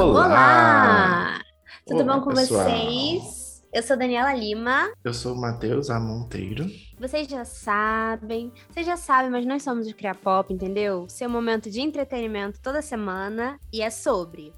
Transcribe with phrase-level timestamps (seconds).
[0.00, 0.26] Olá!
[0.26, 1.40] Olá!
[1.84, 2.64] Tudo Olá, bom com pessoal.
[2.64, 3.64] vocês?
[3.72, 4.92] Eu sou Daniela Lima.
[5.02, 5.98] Eu sou o Matheus A.
[5.98, 6.66] Monteiro.
[7.00, 11.06] Vocês já sabem, vocês já sabem, mas nós somos o Cria Pop, entendeu?
[11.08, 14.52] Seu momento de entretenimento toda semana e é sobre.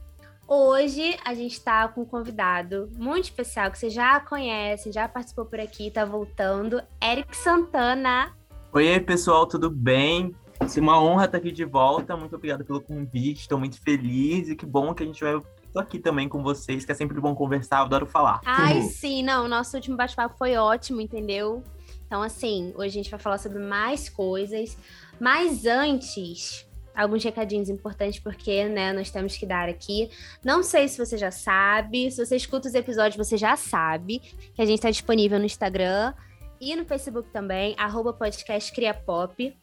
[0.46, 5.46] Hoje a gente tá com um convidado muito especial que vocês já conhecem, já participou
[5.46, 8.36] por aqui, tá voltando, Eric Santana.
[8.74, 10.34] Oi, pessoal, tudo bem?
[10.60, 12.16] É uma honra estar aqui de volta.
[12.16, 13.40] Muito obrigado pelo convite.
[13.40, 15.40] Estou muito feliz e que bom que a gente vai.
[15.72, 18.40] Tô aqui também com vocês, que é sempre bom conversar, eu adoro falar.
[18.44, 21.62] Ai, sim, não, nosso último bate-papo foi ótimo, entendeu?
[22.06, 24.76] Então, assim, hoje a gente vai falar sobre mais coisas.
[25.20, 30.10] Mas antes, alguns recadinhos importantes, porque, né, nós temos que dar aqui.
[30.44, 34.18] Não sei se você já sabe, se você escuta os episódios, você já sabe
[34.54, 36.12] que a gente está disponível no Instagram
[36.60, 39.56] e no Facebook também, arroba podcast Criapop.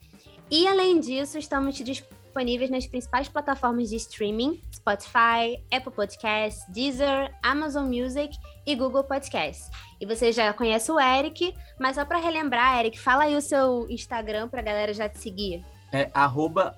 [0.49, 7.85] E além disso, estamos disponíveis nas principais plataformas de streaming: Spotify, Apple Podcasts, Deezer, Amazon
[7.85, 9.69] Music e Google Podcasts.
[9.99, 13.85] E você já conhece o Eric, mas só para relembrar, Eric, fala aí o seu
[13.89, 15.65] Instagram para a galera já te seguir.
[15.91, 16.73] É arroba,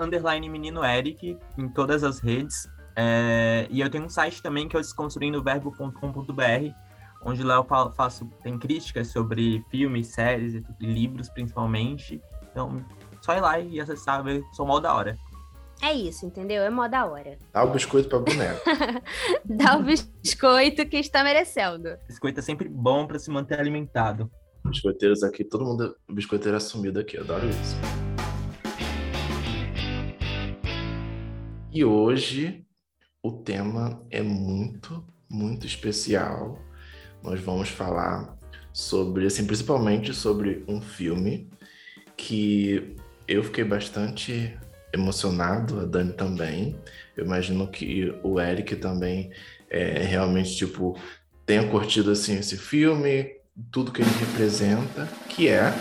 [0.50, 2.68] menino Eric em todas as redes.
[2.96, 6.74] É, e eu tenho um site também que é o desconstruindoverbo.com.br,
[7.24, 12.22] onde lá eu faço, tem críticas sobre filmes, séries e livros principalmente.
[12.52, 12.84] Então,
[13.30, 15.16] só ir lá e acessar, ver, sou mal da hora.
[15.84, 16.64] É isso, entendeu?
[16.64, 17.38] É mó da hora.
[17.54, 18.62] Dá o biscoito pra boneco.
[19.46, 21.96] Dá o biscoito que está merecendo.
[22.08, 24.32] Biscoito é sempre bom para se manter alimentado.
[24.66, 27.76] Biscoiteiros aqui, todo mundo biscoiteiro assumido aqui, eu adoro isso.
[31.72, 32.66] E hoje
[33.22, 36.58] o tema é muito, muito especial.
[37.22, 38.36] Nós vamos falar
[38.74, 41.48] sobre, assim, principalmente sobre um filme
[42.18, 42.98] que
[43.30, 44.58] eu fiquei bastante
[44.92, 46.76] emocionado, a Dani também.
[47.16, 49.32] Eu imagino que o Eric também
[49.70, 50.98] é, realmente, tipo,
[51.46, 53.30] tenha curtido, assim, esse filme,
[53.72, 55.72] tudo que ele representa, que é,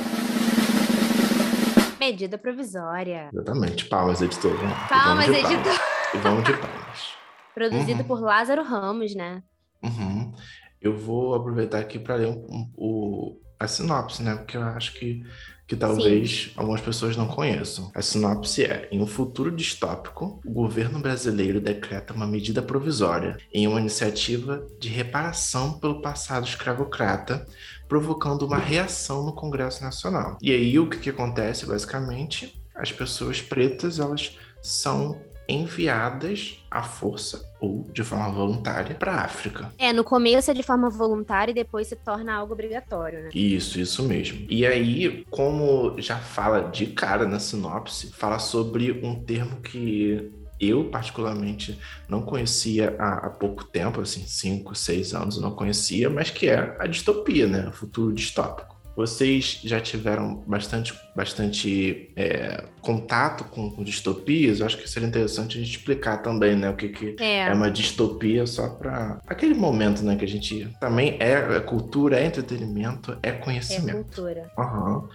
[1.98, 3.28] Medida provisória.
[3.32, 4.56] exatamente, palmas, editor.
[4.56, 5.28] Vamos palmas.
[5.28, 5.80] editor.
[6.14, 7.08] E vamos de palmas.
[7.54, 8.06] Produzido Uhum.
[8.08, 9.42] por Lázaro Ramos, né?
[9.82, 10.32] Uhum.
[10.80, 14.36] Eu vou aproveitar aqui para ler um- um- o, a sinopse, né?
[14.36, 15.22] Porque eu acho que,
[15.68, 17.92] que talvez algumas pessoas não conheçam.
[17.94, 23.68] A sinopse é: em um futuro distópico, o governo brasileiro decreta uma medida provisória em
[23.68, 27.46] uma iniciativa de reparação pelo passado escravocrata,
[27.86, 30.38] provocando uma reação no Congresso Nacional.
[30.40, 32.58] E aí o que, que acontece, basicamente?
[32.74, 39.72] As pessoas pretas elas são enviadas à força ou de forma voluntária para a África.
[39.78, 43.30] É, no começo é de forma voluntária e depois se torna algo obrigatório, né?
[43.34, 44.46] Isso, isso mesmo.
[44.48, 50.84] E aí, como já fala de cara na sinopse, fala sobre um termo que eu,
[50.84, 56.30] particularmente, não conhecia há, há pouco tempo, assim, cinco, seis anos eu não conhecia, mas
[56.30, 57.68] que é a distopia, né?
[57.68, 58.76] O futuro distópico.
[58.98, 64.58] Vocês já tiveram bastante, bastante é, contato com, com distopias?
[64.58, 66.68] Eu acho que seria interessante a gente explicar também, né?
[66.68, 67.46] O que, que É.
[67.46, 70.16] é uma distopia só para aquele momento, né?
[70.16, 74.02] Que a gente também é, é cultura, é entretenimento, é É conhecimento.
[74.02, 74.50] cultura.
[74.58, 75.08] Aham.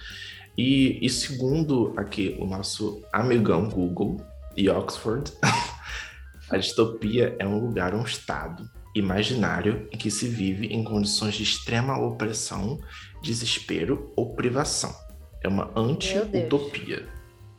[0.58, 4.16] E, e segundo aqui o nosso amigão Google
[4.56, 5.30] e Oxford,
[6.50, 8.64] a distopia é um lugar, um estado
[8.96, 12.80] imaginário em que se vive em condições de extrema opressão,
[13.24, 14.94] desespero ou privação.
[15.42, 17.08] É uma anti-utopia.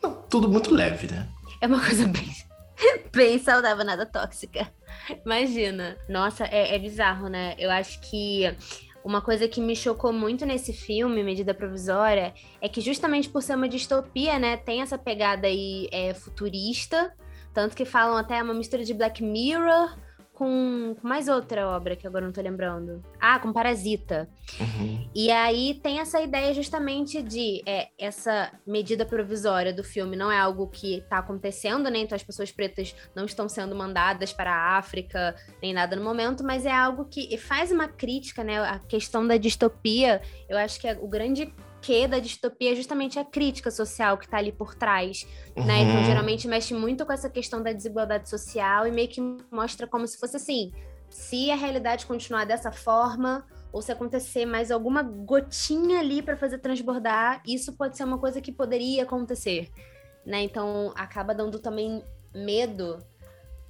[0.03, 1.27] Não, Tudo muito leve, né?
[1.61, 2.31] É uma coisa bem,
[3.13, 4.71] bem saudável, nada tóxica.
[5.25, 5.97] Imagina.
[6.09, 7.55] Nossa, é, é bizarro, né?
[7.59, 8.45] Eu acho que
[9.03, 13.55] uma coisa que me chocou muito nesse filme, Medida Provisória, é que justamente por ser
[13.55, 17.13] uma distopia, né, tem essa pegada aí é, futurista,
[17.53, 19.95] tanto que falam até uma mistura de Black Mirror
[20.35, 23.01] com, com mais outra obra que agora não tô lembrando.
[23.21, 24.29] Ah, com Parasita.
[24.61, 25.09] Uhum.
[25.15, 30.39] E aí tem essa ideia justamente de é, essa medida provisória do filme não é
[30.39, 32.01] algo que está acontecendo, né?
[32.01, 36.45] Então as pessoas pretas não estão sendo mandadas para a África nem nada no momento,
[36.45, 38.59] mas é algo que faz uma crítica, né?
[38.61, 41.55] A questão da distopia, eu acho que é o grande
[41.85, 45.27] quê da distopia é justamente a crítica social que está ali por trás,
[45.57, 45.83] né?
[45.83, 46.05] Então Uhum.
[46.05, 49.21] geralmente mexe muito com essa questão da desigualdade social e meio que
[49.51, 50.73] mostra como se fosse assim,
[51.11, 56.59] se a realidade continuar dessa forma, ou se acontecer mais alguma gotinha ali para fazer
[56.59, 59.69] transbordar, isso pode ser uma coisa que poderia acontecer,
[60.25, 60.43] né?
[60.43, 62.03] Então acaba dando também
[62.35, 62.99] medo,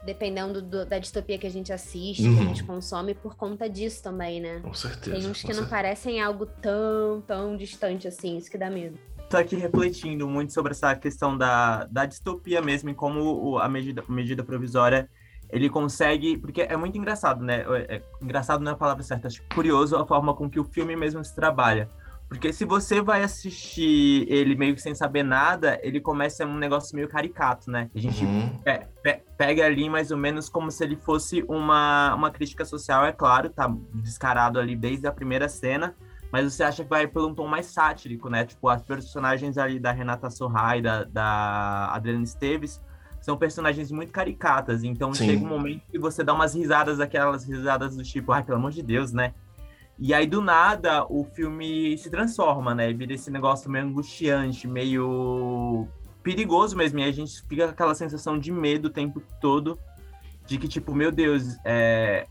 [0.04, 2.42] dependendo do- da distopia que a gente assiste, que a Uhum.
[2.48, 4.60] gente consome, por conta disso também, né?
[4.62, 5.16] Com certeza.
[5.16, 5.70] Tem uns que não certeza.
[5.70, 8.98] parecem algo tão, tão distante assim, isso que dá medo.
[9.30, 13.68] Tô aqui refletindo muito sobre essa questão da, da distopia mesmo, e como o- a
[13.68, 15.08] medida, medida provisória
[15.50, 16.36] ele consegue.
[16.36, 17.64] Porque é muito engraçado, né?
[17.88, 20.64] É, é, engraçado não é a palavra certa, acho curioso a forma com que o
[20.64, 21.88] filme mesmo se trabalha.
[22.28, 26.96] Porque se você vai assistir ele meio que sem saber nada, ele começa um negócio
[26.96, 27.90] meio caricato, né?
[27.94, 28.58] A gente uhum.
[28.58, 33.04] pe pe pega ali mais ou menos como se ele fosse uma, uma crítica social,
[33.04, 35.94] é claro, tá descarado ali desde a primeira cena,
[36.32, 38.44] mas você acha que vai por um tom mais sático, né?
[38.44, 42.80] Tipo, as personagens ali da Renata Sorra e da, da Adriana Esteves
[43.20, 45.26] são personagens muito caricatas, então Sim.
[45.26, 48.70] chega um momento que você dá umas risadas, aquelas risadas do tipo, ai, pelo amor
[48.70, 49.32] de Deus, né?
[49.98, 52.92] E aí, do nada, o filme se transforma, né?
[52.92, 55.86] Vira esse negócio meio angustiante, meio
[56.22, 56.98] perigoso mesmo.
[56.98, 59.78] E a gente fica com aquela sensação de medo o tempo todo.
[60.46, 62.26] De que, tipo, meu Deus, é,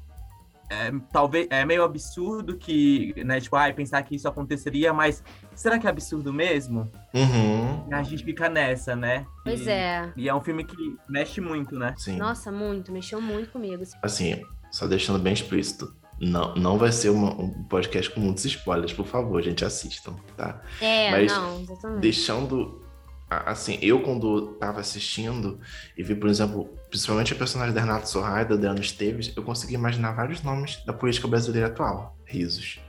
[0.70, 5.24] é, talvez é meio absurdo que, né, tipo, ah, pensar que isso aconteceria, mas
[5.56, 6.92] será que é absurdo mesmo?
[7.14, 7.88] Uhum.
[7.92, 9.26] A gente fica nessa, né?
[9.44, 10.12] Pois e, é.
[10.16, 10.76] E é um filme que
[11.08, 11.94] mexe muito, né?
[11.98, 12.18] Sim.
[12.18, 13.84] Nossa, muito, mexeu muito comigo.
[14.02, 16.03] Assim, só deixando bem explícito.
[16.20, 20.62] Não, não vai ser uma, um podcast com muitos spoilers, por favor, gente, assistam, tá?
[20.80, 22.02] É, Mas não, exatamente.
[22.02, 22.82] Deixando.
[23.30, 25.60] Assim, eu quando tava assistindo
[25.98, 29.74] e vi, por exemplo, principalmente a personagem da Renata Sorraia, da Adriana Esteves, eu consegui
[29.74, 32.16] imaginar vários nomes da política brasileira atual.
[32.26, 32.80] Risos.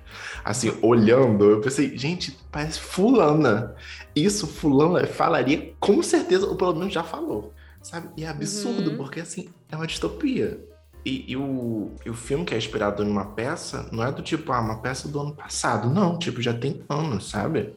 [0.44, 3.74] Assim, olhando, eu pensei, gente, parece fulana.
[4.14, 7.54] Isso, fulana falaria com certeza, ou pelo menos já falou.
[7.82, 8.08] Sabe?
[8.16, 8.96] E é absurdo, uhum.
[8.96, 10.58] porque assim, é uma distopia.
[11.04, 14.50] E, e, o, e o filme que é inspirado numa peça não é do tipo,
[14.52, 15.90] ah, uma peça do ano passado.
[15.90, 17.74] Não, tipo, já tem anos, sabe?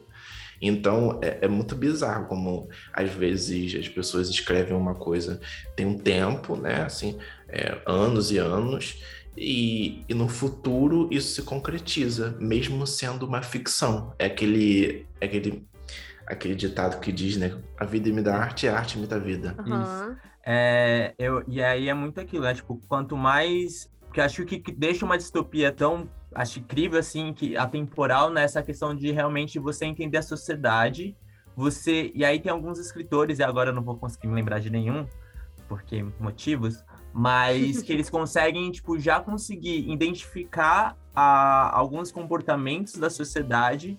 [0.60, 5.40] Então é, é, muito bizarro como às vezes as pessoas escrevem uma coisa
[5.76, 6.82] tem um tempo, né?
[6.82, 7.16] Assim,
[7.48, 9.00] é, anos e anos,
[9.36, 14.12] e, e, no futuro isso se concretiza, mesmo sendo uma ficção.
[14.18, 15.66] É aquele, é aquele,
[16.26, 17.56] aquele ditado que diz, né?
[17.78, 19.54] A vida me dá arte e a arte me dá vida.
[19.64, 20.16] Uhum.
[20.50, 22.54] É, eu, e aí é muito aquilo, né?
[22.54, 23.90] Tipo, quanto mais.
[24.00, 29.10] Porque acho que, deixa uma distopia tão acho incrível assim que atemporal nessa questão de
[29.10, 31.16] realmente você entender a sociedade
[31.56, 34.70] você e aí tem alguns escritores e agora eu não vou conseguir me lembrar de
[34.70, 35.06] nenhum
[35.66, 43.98] porque motivos mas que eles conseguem tipo já conseguir identificar a, alguns comportamentos da sociedade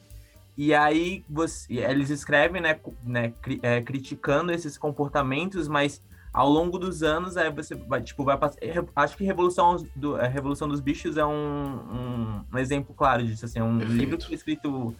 [0.55, 7.01] e aí você, eles escrevem né, né é, criticando esses comportamentos mas ao longo dos
[7.01, 8.59] anos, aí você vai, tipo, vai passar.
[8.95, 13.45] Acho que Revolução, do, a Revolução dos Bichos é um, um, um exemplo claro disso.
[13.45, 13.99] Assim, é um Perfeito.
[13.99, 14.95] livro que foi escrito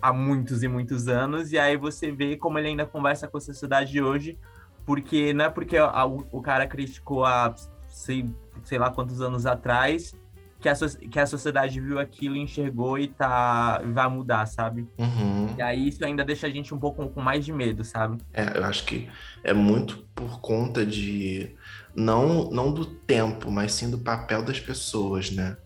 [0.00, 3.40] há muitos e muitos anos, e aí você vê como ele ainda conversa com a
[3.40, 4.38] sociedade de hoje,
[4.84, 7.54] porque não é porque a, o, o cara criticou há
[7.88, 8.28] sei,
[8.62, 10.14] sei lá quantos anos atrás
[10.60, 14.86] que a, que a sociedade viu aquilo, enxergou e tá, vai mudar, sabe?
[14.98, 15.54] Uhum.
[15.56, 18.18] E aí isso ainda deixa a gente um pouco com mais de medo, sabe?
[18.32, 19.08] É, eu acho que
[19.44, 21.54] é muito por conta de.
[21.94, 25.56] Não, não do tempo, mas sim do papel das pessoas, né?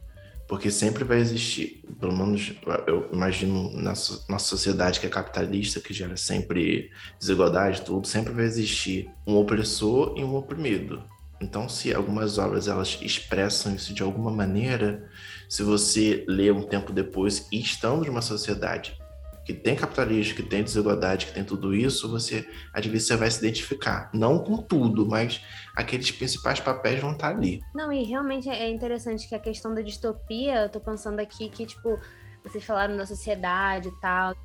[0.46, 2.52] Porque sempre vai existir, pelo menos
[2.87, 6.90] eu imagino na nossa sociedade que é capitalista, que gera sempre
[7.20, 11.04] desigualdade, tudo, sempre vai existir um opressor e um oprimido.
[11.40, 15.08] Então, se algumas obras elas expressam isso de alguma maneira,
[15.49, 19.00] se você lê um tempo depois e estamos numa sociedade
[19.44, 23.30] que tem capitalismo, que tem desigualdade, que tem tudo isso, você às vezes você vai
[23.30, 25.40] se identificar, não com tudo, mas
[25.75, 27.61] aqueles principais papéis vão estar ali.
[27.75, 31.66] Não, e realmente é interessante que a questão da distopia, eu tô pensando aqui que
[31.66, 31.99] tipo,
[32.44, 34.37] vocês falaram da sociedade e tal,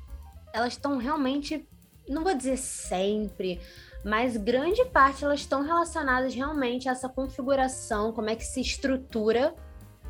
[0.52, 1.68] elas estão realmente,
[2.08, 3.60] não vou dizer sempre,
[4.06, 9.52] mas grande parte elas estão relacionadas realmente a essa configuração, como é que se estrutura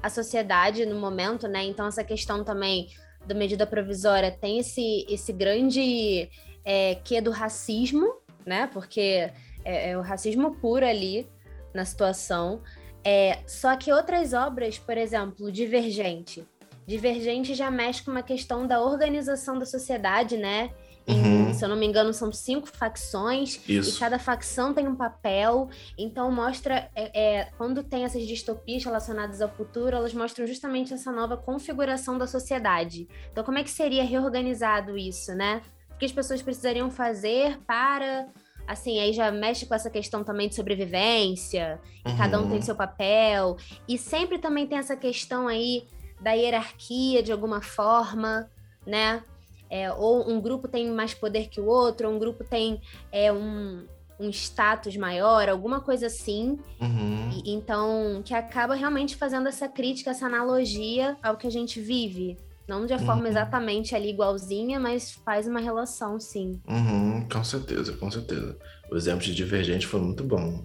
[0.03, 1.65] a sociedade no momento, né?
[1.65, 2.89] Então, essa questão também
[3.27, 6.29] da medida provisória tem esse, esse grande
[6.63, 8.67] é, que do racismo, né?
[8.71, 9.33] Porque
[9.65, 11.27] é, é, o racismo puro ali
[11.73, 12.61] na situação.
[13.03, 16.47] É, só que outras obras, por exemplo, Divergente.
[16.87, 20.71] Divergente já mexe com uma questão da organização da sociedade, né?
[21.09, 21.55] Uhum.
[21.55, 23.97] se eu não me engano, são cinco facções Isso.
[23.97, 25.69] e cada facção tem um papel.
[25.97, 31.13] Então mostra é, é, quando tem essas distopias relacionadas ao futuro, elas mostram justamente essa
[31.13, 33.09] nova configuração da sociedade.
[33.31, 35.63] Então, como é que seria reorganizado isso, né?
[35.95, 38.27] O que as pessoas precisariam fazer para
[38.67, 42.17] assim, aí já mexe com essa questão também de sobrevivência, uhum.
[42.17, 42.63] cada um tem uhum.
[42.63, 43.57] seu papel,
[43.89, 45.87] e sempre também tem essa questão aí
[46.21, 48.51] da hierarquia de alguma forma,
[48.85, 49.23] né?
[49.71, 52.81] É, ou um grupo tem mais poder que o outro, ou um grupo tem
[53.11, 53.85] é, um,
[54.19, 56.59] um status maior, alguma coisa assim.
[56.81, 57.31] Uhum.
[57.45, 62.37] E, então, que acaba realmente fazendo essa crítica, essa analogia ao que a gente vive.
[62.69, 63.27] Não de forma uhum.
[63.29, 66.61] exatamente ali igualzinha, mas faz uma relação, sim.
[66.67, 68.59] Uhum, com certeza, com certeza.
[68.91, 70.65] O exemplo de Divergente foi muito bom.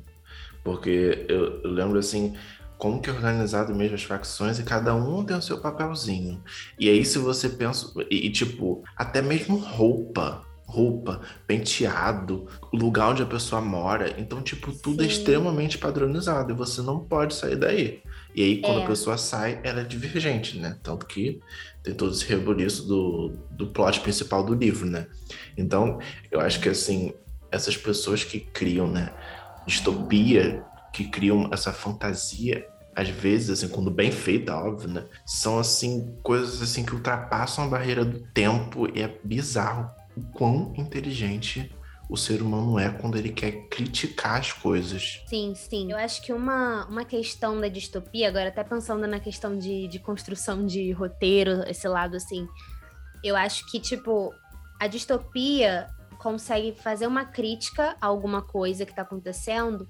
[0.64, 2.36] Porque eu, eu lembro assim,
[2.82, 6.44] como que é organizado mesmo as facções e cada um tem o seu papelzinho.
[6.80, 13.22] E aí se você pensa, e, e tipo, até mesmo roupa, roupa, penteado, lugar onde
[13.22, 14.16] a pessoa mora.
[14.18, 15.12] Então, tipo, tudo é Sim.
[15.12, 18.02] é extremamente padronizado e você não pode sair daí.
[18.34, 18.84] E aí, quando é.
[18.84, 20.76] a pessoa sai, ela é divergente, né?
[20.82, 21.40] Tanto que
[21.84, 25.06] tem todo esse rebuliço do, do plot principal do livro, né?
[25.56, 26.00] Então,
[26.32, 27.14] eu acho que, assim,
[27.52, 29.14] essas pessoas que criam, né,
[29.68, 35.06] distopia, que criam essa fantasia, às vezes, assim, quando bem feita, óbvio, né?
[35.26, 40.74] São, assim, coisas, assim, que ultrapassam a barreira do tempo e é bizarro o quão
[40.76, 41.74] inteligente
[42.10, 45.24] o ser humano é quando ele quer criticar as coisas.
[45.28, 45.90] Sim, sim.
[45.90, 49.98] Eu acho que uma, uma questão da distopia, agora até pensando na questão de, de
[49.98, 52.46] construção de roteiro, esse lado assim,
[53.24, 54.34] eu acho que, tipo,
[54.78, 55.88] a distopia
[56.20, 59.88] consegue fazer uma crítica a alguma coisa que está acontecendo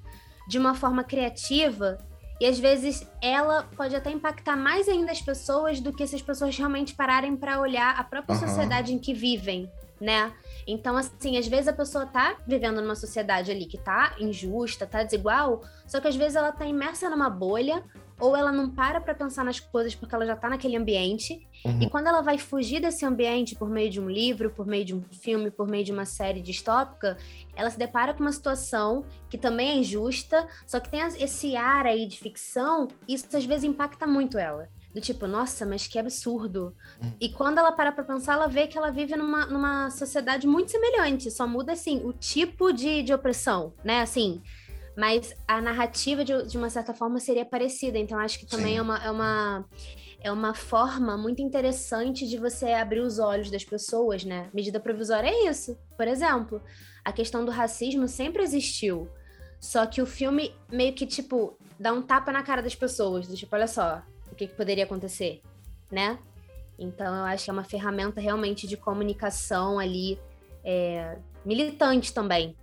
[0.47, 1.97] de uma forma criativa
[2.41, 6.23] e às vezes ela pode até impactar mais ainda as pessoas do que se as
[6.23, 8.47] pessoas realmente pararem para olhar a própria uhum.
[8.47, 9.69] sociedade em que vivem
[10.01, 10.33] né?
[10.65, 15.03] Então, assim, às vezes a pessoa tá vivendo numa sociedade ali que tá injusta, tá
[15.03, 17.83] desigual, só que às vezes ela tá imersa numa bolha,
[18.21, 21.45] ou ela não para para pensar nas coisas porque ela já tá naquele ambiente.
[21.65, 21.81] Uhum.
[21.81, 24.95] E quando ela vai fugir desse ambiente por meio de um livro, por meio de
[24.95, 27.17] um filme, por meio de uma série distópica,
[27.55, 31.85] ela se depara com uma situação que também é injusta, só que tem esse ar
[31.85, 35.97] aí de ficção, e isso às vezes impacta muito ela do tipo, nossa, mas que
[35.97, 36.75] absurdo.
[37.01, 37.11] Hum.
[37.19, 40.71] E quando ela para pra pensar, ela vê que ela vive numa, numa sociedade muito
[40.71, 44.41] semelhante, só muda, assim, o tipo de, de opressão, né, assim.
[44.97, 47.97] Mas a narrativa, de, de uma certa forma, seria parecida.
[47.97, 49.65] Então, acho que também é uma, é uma
[50.23, 54.49] é uma forma muito interessante de você abrir os olhos das pessoas, né?
[54.53, 55.75] Medida provisória é isso.
[55.97, 56.61] Por exemplo,
[57.03, 59.09] a questão do racismo sempre existiu.
[59.59, 63.27] Só que o filme meio que, tipo, dá um tapa na cara das pessoas.
[63.27, 65.41] Do tipo, olha só, o que, que poderia acontecer,
[65.91, 66.19] né?
[66.77, 70.19] Então, eu acho que é uma ferramenta realmente de comunicação ali,
[70.63, 72.55] é, militante também,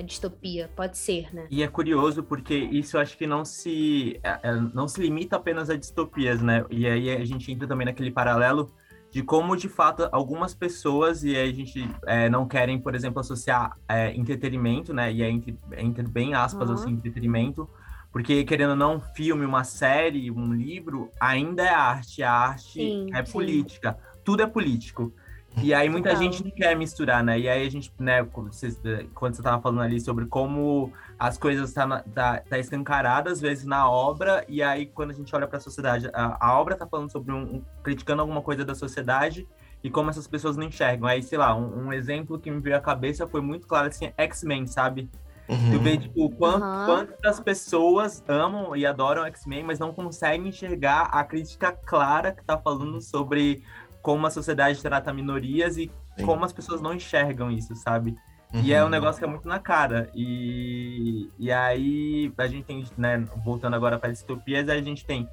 [0.00, 1.46] a distopia, pode ser, né?
[1.50, 5.36] E é curioso porque isso eu acho que não se, é, é, não se limita
[5.36, 6.64] apenas a distopias, né?
[6.70, 8.72] E aí a gente entra também naquele paralelo
[9.10, 13.76] de como, de fato, algumas pessoas, e a gente é, não querem, por exemplo, associar
[13.88, 15.12] é, entretenimento, né?
[15.12, 16.74] E é entre, entre bem aspas, uhum.
[16.76, 17.68] assim, entretenimento,
[18.12, 22.22] porque, querendo ou não, um filme, uma série, um livro, ainda é arte.
[22.22, 23.32] A arte sim, é sim.
[23.32, 23.96] política.
[24.24, 25.12] Tudo é político.
[25.56, 27.38] E aí muita gente não quer misturar, né?
[27.38, 31.36] E aí a gente, né, quando você, quando você tava falando ali sobre como as
[31.36, 35.46] coisas tá, tá, tá escancarada, às vezes, na obra, e aí quando a gente olha
[35.46, 39.46] para a sociedade, a obra tá falando sobre um, um, criticando alguma coisa da sociedade
[39.82, 41.08] e como essas pessoas não enxergam.
[41.08, 44.12] Aí, sei lá, um, um exemplo que me veio à cabeça foi muito claro, assim,
[44.16, 45.10] X-Men, sabe?
[45.50, 45.72] Uhum.
[45.72, 46.86] Tu vê, tipo, quant, uhum.
[46.86, 52.56] quantas pessoas amam e adoram X-Men, mas não conseguem enxergar a crítica clara que tá
[52.56, 53.64] falando sobre
[54.02, 56.24] como a sociedade trata minorias e Sim.
[56.24, 58.16] como as pessoas não enxergam isso, sabe?
[58.52, 58.62] Uhum.
[58.62, 58.90] E é um uhum.
[58.90, 60.10] negócio que é muito na cara.
[60.14, 65.28] E, e aí, a gente tem, né, voltando agora para distopias, a gente tem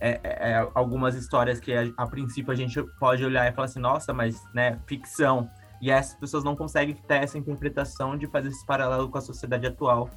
[0.00, 3.66] é, é, é, algumas histórias que a, a, princípio a gente pode olhar e falar
[3.66, 5.50] assim, nossa, mas, né, ficção.
[5.80, 9.66] E essas pessoas não conseguem ter essa interpretação de fazer esse paralelo com a sociedade
[9.66, 10.08] atual,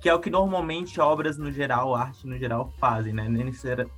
[0.00, 3.26] que é o que normalmente obras no geral, arte no geral, fazem, né?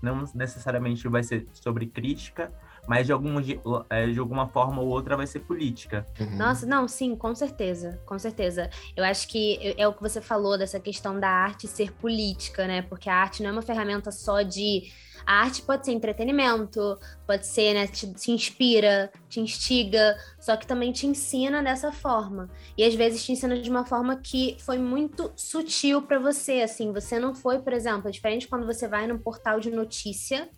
[0.01, 2.53] Não necessariamente vai ser sobre crítica,
[2.91, 6.05] mas de, algum, de, é, de alguma forma ou outra vai ser política.
[6.19, 6.37] Uhum.
[6.37, 8.69] Nossa, não, sim, com certeza, com certeza.
[8.97, 12.83] Eu acho que é o que você falou dessa questão da arte ser política, né?
[12.83, 14.91] Porque a arte não é uma ferramenta só de
[15.25, 20.67] a arte pode ser entretenimento, pode ser, né, te, te, inspira, te instiga, só que
[20.67, 22.51] também te ensina dessa forma.
[22.77, 26.91] E às vezes te ensina de uma forma que foi muito sutil para você, assim,
[26.93, 30.51] você não foi, por exemplo, é diferente quando você vai num portal de notícia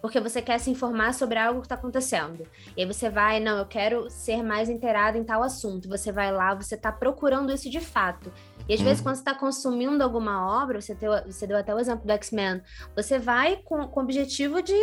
[0.00, 2.46] porque você quer se informar sobre algo que está acontecendo.
[2.76, 5.88] E aí você vai, não, eu quero ser mais inteirado em tal assunto.
[5.88, 8.32] Você vai lá, você está procurando isso de fato.
[8.68, 8.84] E às hum.
[8.84, 12.12] vezes, quando você está consumindo alguma obra, você deu, você deu até o exemplo do
[12.12, 12.62] X-Men,
[12.94, 14.78] você vai com, com o objetivo de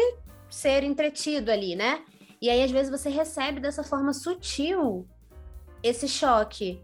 [0.50, 2.04] ser entretido ali, né?
[2.42, 5.08] E aí, às vezes, você recebe dessa forma sutil
[5.82, 6.82] esse choque.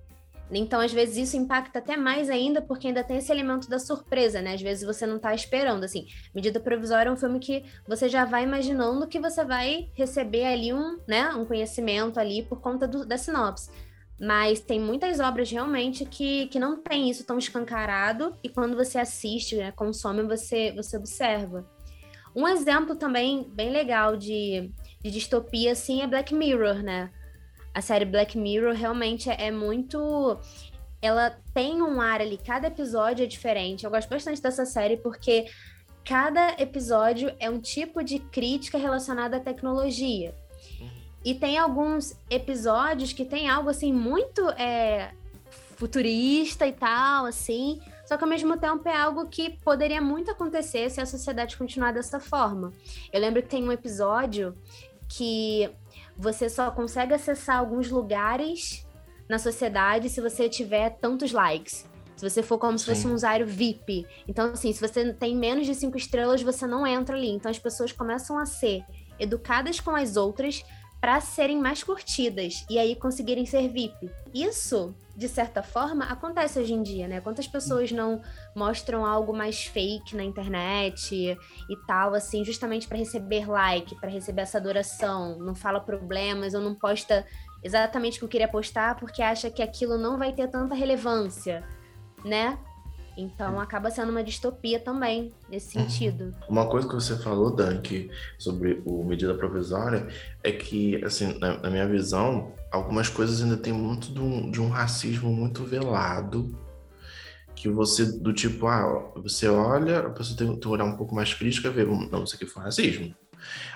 [0.60, 4.41] Então, às vezes, isso impacta até mais ainda, porque ainda tem esse elemento da surpresa,
[4.41, 4.53] né?
[4.53, 6.08] Às vezes você não tá esperando, assim.
[6.36, 10.74] Medida Provisória é um filme que você já vai imaginando que você vai receber ali
[10.74, 13.72] um, né, um conhecimento ali por conta do, da sinopse.
[14.20, 19.00] Mas tem muitas obras realmente que, que não tem isso tão escancarado, e quando você
[19.00, 21.65] assiste, né, consome, você, você observa.
[22.36, 27.10] Um exemplo também bem legal de, de distopia, assim, é Black Mirror, né?
[27.74, 30.40] A série Black Mirror realmente é, muito
[31.01, 33.86] ela tem um ar ali, cada episódio é diferente.
[33.86, 35.48] Eu gosto bastante dessa série porque
[36.06, 40.36] cada episódio é um tipo de crítica relacionada à tecnologia.
[40.80, 40.90] Uhum.
[41.25, 45.12] E tem alguns episódios que tem algo assim muito é,
[45.75, 47.82] futurista e tal, assim.
[48.06, 51.92] Só que ao mesmo tempo é algo que poderia muito acontecer se a sociedade continuar
[51.92, 52.72] dessa forma.
[53.12, 54.56] Eu lembro que tem um episódio
[55.08, 55.70] que
[56.22, 58.86] você só consegue acessar alguns lugares
[59.28, 61.90] na sociedade se você tiver tantos likes.
[62.16, 62.86] Se você for como Sim.
[62.86, 64.06] se fosse um usuário VIP.
[64.28, 67.30] Então, assim, se você tem menos de cinco estrelas, você não entra ali.
[67.30, 68.84] Então, as pessoas começam a ser
[69.20, 70.63] educadas com as outras
[71.00, 74.12] para serem mais curtidas e aí conseguirem ser VIP.
[74.32, 77.22] Isso, de certa forma, acontece hoje em dia, né?
[77.22, 78.24] Quantas pessoas não
[78.56, 84.42] mostram algo mais fake na internet e tal, assim, justamente para receber like, para receber
[84.42, 87.24] essa adoração, não fala problemas ou não posta
[87.63, 91.63] exatamente o que eu queria postar porque acha que aquilo não vai ter tanta relevância
[92.24, 92.58] né?
[93.22, 95.90] Então acaba sendo uma distopia também, nesse uhum.
[95.90, 96.36] sentido.
[96.50, 100.08] Uma coisa que você falou, Dunk, sobre o medida provisória,
[100.44, 104.60] é que, assim, na, na minha visão, algumas coisas ainda tem muito de um, de
[104.60, 106.58] um racismo muito velado
[107.56, 111.32] que você, do tipo, ah, você olha, a pessoa tem que olhar um pouco mais
[111.32, 113.13] crítica e ver, hum, não, isso aqui foi racismo.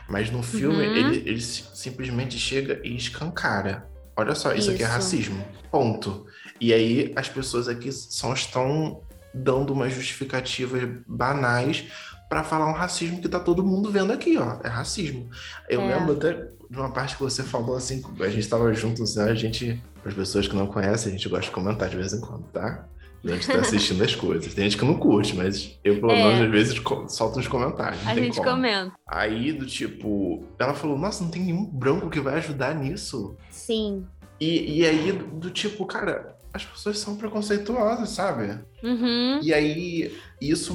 [0.10, 0.96] Mas no filme, uhum.
[0.96, 3.88] ele, ele simplesmente chega e escancara.
[4.16, 5.46] Olha só, isso, isso, aqui é racismo.
[5.70, 6.26] Ponto.
[6.60, 9.02] E aí as pessoas aqui só estão
[9.36, 11.86] dando umas justificativas banais
[12.30, 14.58] para falar um racismo que tá todo mundo vendo aqui, ó.
[14.64, 15.30] É racismo.
[15.70, 15.96] Eu é.
[15.96, 16.34] lembro até
[16.70, 19.26] de uma parte que você falou assim, a gente tava juntos, né?
[19.26, 22.22] A gente, as pessoas que não conhecem, a gente gosta de comentar de vez em
[22.22, 22.88] quando, tá?
[23.24, 24.54] A gente tá assistindo as coisas.
[24.54, 26.24] Tem gente que não curte, mas eu, pelo é.
[26.24, 28.06] menos, às vezes solto uns comentários.
[28.06, 28.52] A gente como.
[28.52, 28.94] comenta.
[29.08, 33.36] Aí, do tipo, ela falou: Nossa, não tem nenhum branco que vai ajudar nisso.
[33.50, 34.06] Sim.
[34.40, 38.58] E, e aí, do, do tipo, cara, as pessoas são preconceituosas, sabe?
[38.82, 39.42] Uhum.
[39.42, 40.74] E aí, isso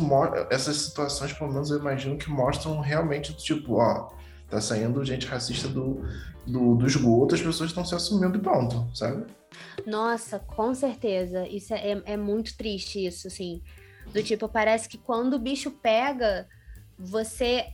[0.50, 4.10] essas situações, pelo menos eu imagino que mostram realmente, tipo, ó,
[4.50, 6.04] tá saindo gente racista do,
[6.46, 9.24] do, do esgoto, as pessoas estão se assumindo e ponto, sabe?
[9.86, 11.48] Nossa, com certeza.
[11.48, 13.62] Isso é, é, é muito triste, isso, assim.
[14.12, 16.46] Do tipo, parece que quando o bicho pega,
[16.98, 17.68] você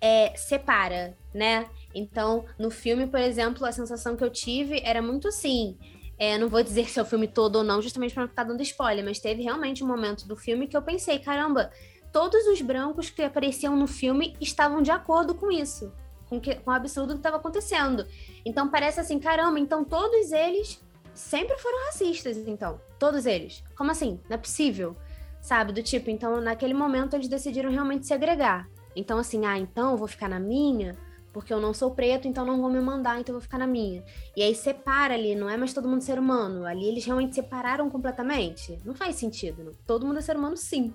[0.00, 1.66] é, separa, né?
[1.94, 5.78] Então, no filme, por exemplo, a sensação que eu tive era muito assim.
[6.22, 8.44] É, não vou dizer se é o filme todo ou não, justamente para não ficar
[8.44, 11.72] dando spoiler, mas teve realmente um momento do filme que eu pensei, caramba,
[12.12, 15.92] todos os brancos que apareciam no filme estavam de acordo com isso,
[16.28, 18.06] com, que, com o absurdo que estava acontecendo.
[18.46, 20.80] Então parece assim, caramba, então todos eles
[21.12, 22.80] sempre foram racistas, então.
[23.00, 23.64] Todos eles.
[23.74, 24.20] Como assim?
[24.30, 24.96] Não é possível.
[25.40, 25.72] Sabe?
[25.72, 28.68] Do tipo, então naquele momento eles decidiram realmente se agregar.
[28.94, 30.96] Então, assim, ah, então eu vou ficar na minha
[31.32, 33.66] porque eu não sou preto, então não vou me mandar, então eu vou ficar na
[33.66, 34.04] minha.
[34.36, 36.66] E aí separa ali, não é mais todo mundo ser humano.
[36.66, 38.78] Ali eles realmente separaram completamente.
[38.84, 39.64] Não faz sentido.
[39.64, 39.72] Não.
[39.86, 40.92] Todo mundo é ser humano, sim.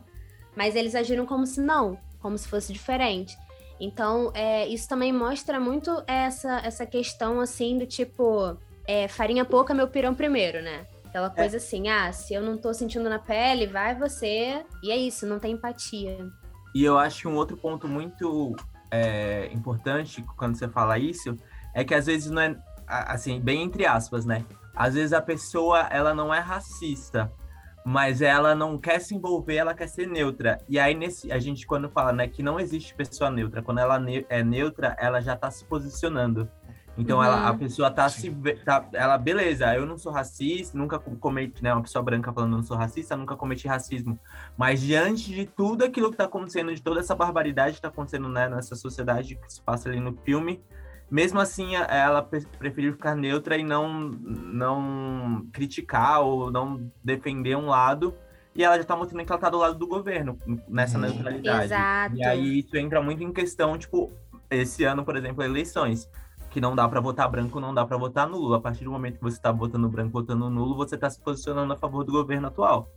[0.55, 3.37] Mas eles agiram como se não, como se fosse diferente.
[3.79, 9.73] Então, é, isso também mostra muito essa, essa questão, assim, do tipo, é, farinha pouca,
[9.73, 10.85] meu pirão primeiro, né?
[11.05, 11.29] Aquela é.
[11.29, 11.59] coisa é.
[11.59, 14.63] assim, ah, se eu não tô sentindo na pele, vai você.
[14.83, 16.27] E é isso, não tem empatia.
[16.75, 18.55] E eu acho que um outro ponto muito
[18.91, 21.35] é, importante quando você fala isso
[21.73, 22.55] é que às vezes não é
[22.87, 24.45] assim, bem entre aspas, né?
[24.75, 27.31] Às vezes a pessoa ela não é racista,
[27.85, 30.57] mas ela não quer se envolver, ela quer ser neutra.
[30.69, 33.99] E aí nesse a gente quando fala, né, que não existe pessoa neutra, quando ela
[34.29, 36.49] é neutra, ela já está se posicionando.
[36.97, 37.23] Então, uhum.
[37.23, 37.57] ela, a uhum.
[37.59, 38.31] pessoa tá se.
[38.65, 41.71] Tá, ela, beleza, eu não sou racista, nunca cometi, né?
[41.71, 44.19] Uma pessoa branca falando não sou racista, nunca cometi racismo.
[44.57, 48.27] Mas diante de tudo aquilo que tá acontecendo, de toda essa barbaridade que tá acontecendo
[48.27, 50.59] né, nessa sociedade que se passa ali no filme,
[51.09, 58.13] mesmo assim, ela preferiu ficar neutra e não, não criticar ou não defender um lado.
[58.55, 60.35] E ela já tá mostrando que ela tá do lado do governo,
[60.67, 61.03] nessa uhum.
[61.03, 61.65] neutralidade.
[61.65, 62.15] Exato.
[62.15, 64.11] E aí isso entra muito em questão, tipo,
[64.49, 66.09] esse ano, por exemplo, eleições
[66.49, 68.53] que não dá para votar branco, não dá para votar nulo.
[68.53, 71.71] A partir do momento que você está votando branco, votando nulo, você está se posicionando
[71.73, 72.89] a favor do governo atual.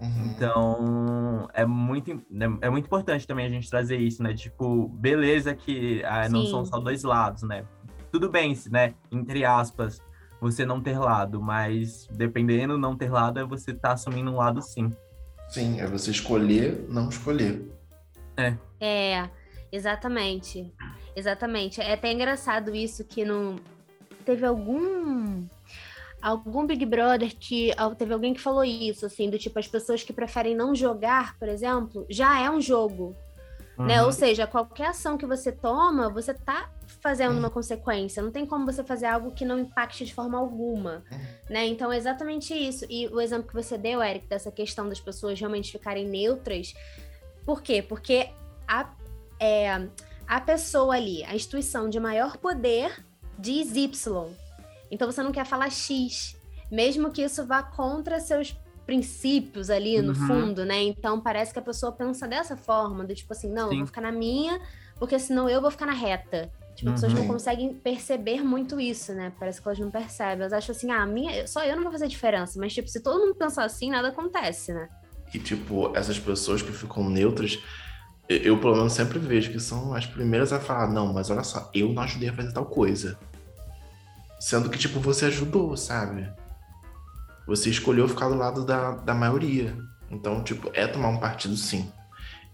[0.00, 0.26] Uhum.
[0.26, 4.32] Então, é muito, é, é, muito importante também a gente trazer isso, né?
[4.32, 7.64] Tipo, beleza que ah, não são só dois lados, né?
[8.12, 8.94] Tudo bem, né?
[9.10, 10.00] Entre aspas,
[10.40, 14.36] você não ter lado, mas dependendo não ter lado, é você estar tá assumindo um
[14.36, 14.90] lado sim.
[15.48, 17.66] Sim, é você escolher não escolher.
[18.36, 18.54] É.
[18.80, 19.28] É,
[19.72, 20.72] exatamente.
[21.18, 21.80] Exatamente.
[21.80, 23.56] É até engraçado isso que não
[24.24, 25.46] teve algum
[26.20, 30.12] algum Big Brother que teve alguém que falou isso, assim, do tipo as pessoas que
[30.12, 33.16] preferem não jogar, por exemplo, já é um jogo.
[33.76, 33.86] Uhum.
[33.86, 34.02] Né?
[34.02, 36.68] Ou seja, qualquer ação que você toma, você tá
[37.00, 38.22] fazendo uma consequência.
[38.22, 41.04] Não tem como você fazer algo que não impacte de forma alguma,
[41.48, 41.66] né?
[41.66, 42.84] Então é exatamente isso.
[42.90, 46.74] E o exemplo que você deu, Eric, dessa questão das pessoas realmente ficarem neutras,
[47.44, 47.80] por quê?
[47.80, 48.30] Porque
[48.66, 48.90] a,
[49.40, 49.88] é,
[50.28, 53.02] a pessoa ali, a instituição de maior poder
[53.38, 54.28] diz Y.
[54.90, 56.36] Então você não quer falar X,
[56.70, 60.26] mesmo que isso vá contra seus princípios ali no uhum.
[60.26, 60.82] fundo, né?
[60.82, 63.74] Então parece que a pessoa pensa dessa forma, do tipo assim, não, Sim.
[63.74, 64.60] eu vou ficar na minha,
[64.98, 66.50] porque senão eu vou ficar na reta.
[66.74, 67.28] Tipo, as pessoas não uhum.
[67.28, 69.32] conseguem perceber muito isso, né?
[69.36, 70.42] Parece que elas não percebem.
[70.42, 72.56] Elas acham assim, ah, minha, só eu não vou fazer diferença.
[72.60, 74.88] Mas, tipo, se todo mundo pensar assim, nada acontece, né?
[75.34, 77.58] E, tipo, essas pessoas que ficam neutras,
[78.28, 81.70] eu, pelo menos, sempre vejo que são as primeiras a falar, não, mas olha só,
[81.74, 83.18] eu não ajudei a fazer tal coisa.
[84.38, 86.30] Sendo que, tipo, você ajudou, sabe?
[87.46, 89.76] Você escolheu ficar do lado da, da maioria.
[90.10, 91.90] Então, tipo, é tomar um partido sim.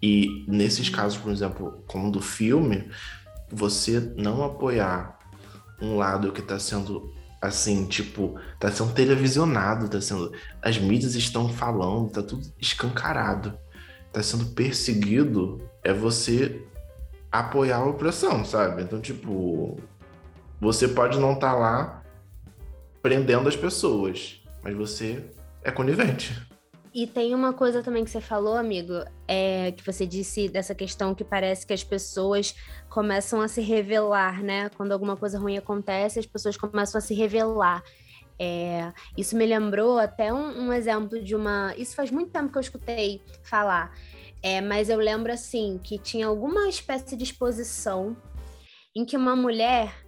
[0.00, 2.90] E nesses casos, por exemplo, como do filme,
[3.50, 5.18] você não apoiar
[5.80, 10.32] um lado que está sendo assim, tipo, tá sendo televisionado, tá sendo.
[10.62, 13.58] As mídias estão falando, tá tudo escancarado.
[14.14, 16.62] Tá sendo perseguido, é você
[17.33, 18.83] apoiar a opressão, sabe?
[18.83, 19.77] Então, tipo,
[20.61, 22.05] você pode não estar tá lá
[23.03, 25.22] prendendo as pessoas, mas você
[25.64, 26.33] é conivente.
[26.94, 28.92] E tem uma coisa também que você falou, amigo,
[29.27, 32.55] é que você disse dessa questão que parece que as pessoas
[32.88, 34.68] começam a se revelar, né?
[34.77, 37.83] Quando alguma coisa ruim acontece, as pessoas começam a se revelar.
[38.38, 41.75] É, isso me lembrou até um, um, exemplo de uma.
[41.77, 43.97] Isso faz muito tempo que eu escutei falar,
[44.42, 48.16] é, mas eu lembro assim que tinha alguma espécie de exposição
[48.94, 50.05] em que uma mulher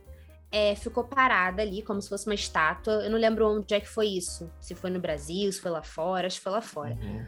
[0.51, 2.95] é, ficou parada ali, como se fosse uma estátua.
[3.05, 4.51] Eu não lembro onde é que foi isso.
[4.61, 6.95] Se foi no Brasil, se foi lá fora, acho que foi lá fora.
[6.95, 7.27] Uhum.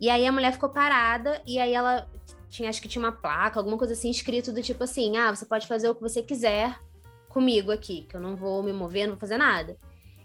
[0.00, 2.08] E aí a mulher ficou parada e aí ela
[2.48, 5.46] tinha, acho que tinha uma placa, alguma coisa assim, escrito do tipo assim: ah, você
[5.46, 6.78] pode fazer o que você quiser
[7.28, 9.76] comigo aqui, que eu não vou me mover, não vou fazer nada.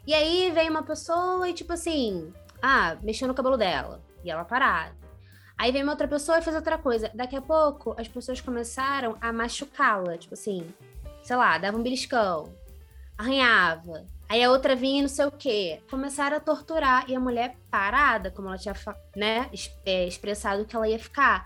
[0.09, 4.01] E aí veio uma pessoa e, tipo assim, ah, mexeu no cabelo dela.
[4.23, 4.95] E ela parada.
[5.55, 7.11] Aí veio uma outra pessoa e fez outra coisa.
[7.13, 10.17] Daqui a pouco, as pessoas começaram a machucá-la.
[10.17, 10.65] Tipo assim,
[11.21, 12.51] sei lá, dava um beliscão,
[13.15, 14.07] arranhava.
[14.27, 15.79] Aí a outra vinha e não sei o quê.
[15.91, 18.73] Começaram a torturar e a mulher parada, como ela tinha
[19.15, 19.47] né,
[19.85, 21.45] é, expressado que ela ia ficar.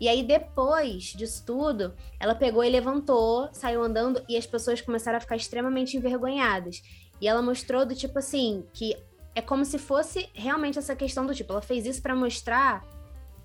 [0.00, 5.18] E aí, depois disso tudo, ela pegou e levantou, saiu andando e as pessoas começaram
[5.18, 6.80] a ficar extremamente envergonhadas.
[7.20, 8.96] E ela mostrou do tipo assim, que
[9.34, 12.84] é como se fosse realmente essa questão do tipo, ela fez isso para mostrar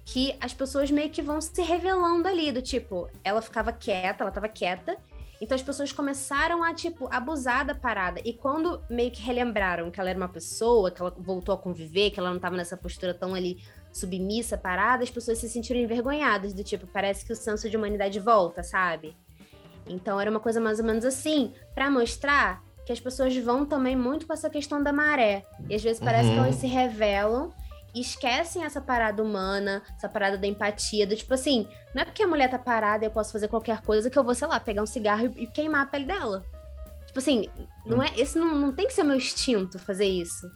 [0.05, 4.31] que as pessoas meio que vão se revelando ali, do tipo, ela ficava quieta, ela
[4.31, 4.97] tava quieta,
[5.41, 8.19] então as pessoas começaram a, tipo, abusar da parada.
[8.25, 12.11] E quando meio que relembraram que ela era uma pessoa, que ela voltou a conviver,
[12.11, 16.53] que ela não tava nessa postura tão ali submissa, parada, as pessoas se sentiram envergonhadas,
[16.53, 19.15] do tipo, parece que o senso de humanidade volta, sabe?
[19.87, 23.95] Então era uma coisa mais ou menos assim, para mostrar que as pessoas vão também
[23.95, 25.45] muito com essa questão da maré.
[25.69, 26.33] E às vezes parece uhum.
[26.33, 27.53] que elas se revelam
[27.93, 32.27] esquecem essa parada humana, essa parada da empatia, do tipo assim, não é porque a
[32.27, 34.81] mulher tá parada e eu posso fazer qualquer coisa que eu vou, sei lá, pegar
[34.81, 36.43] um cigarro e, queimar a pele dela.
[37.05, 37.47] Tipo assim,
[37.85, 40.49] não é, esse não, não tem que ser meu instinto fazer isso.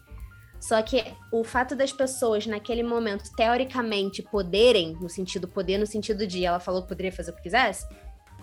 [0.60, 6.26] Só que o fato das pessoas naquele momento teoricamente poderem, no sentido poder, no sentido
[6.26, 7.88] de ela falou que poderia fazer o que quisesse,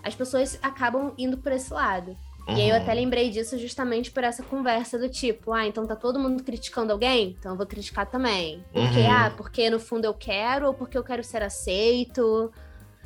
[0.03, 2.15] as pessoas acabam indo por esse lado.
[2.47, 2.57] Uhum.
[2.57, 2.97] E aí eu até uhum.
[2.97, 7.35] lembrei disso justamente por essa conversa do tipo, ah, então tá todo mundo criticando alguém?
[7.39, 8.63] Então eu vou criticar também.
[8.73, 9.11] Porque, uhum.
[9.11, 12.51] ah, porque no fundo eu quero, ou porque eu quero ser aceito.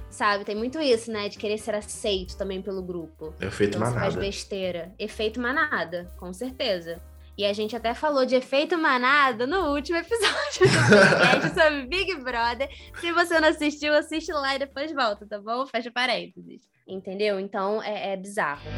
[0.10, 1.28] Sabe, tem muito isso, né?
[1.28, 3.34] De querer ser aceito também pelo grupo.
[3.42, 4.00] Efeito então, manada.
[4.00, 4.94] faz besteira.
[4.98, 7.02] Efeito manada, com certeza.
[7.38, 12.16] E a gente até falou de efeito manada no último episódio do podcast sobre Big
[12.22, 12.70] Brother.
[13.02, 15.66] Se você não assistiu, assiste lá e depois volta, tá bom?
[15.66, 16.62] Fecha parênteses.
[16.88, 17.40] Entendeu?
[17.40, 18.70] Então é, é bizarro.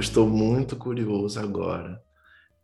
[0.00, 2.02] estou muito curioso agora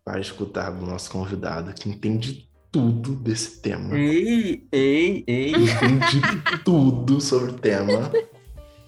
[0.05, 3.97] para escutar do nosso convidado que entende tudo desse tema.
[3.97, 5.51] Ei, ei, ei.
[5.51, 6.21] Entende
[6.65, 8.11] tudo sobre o tema,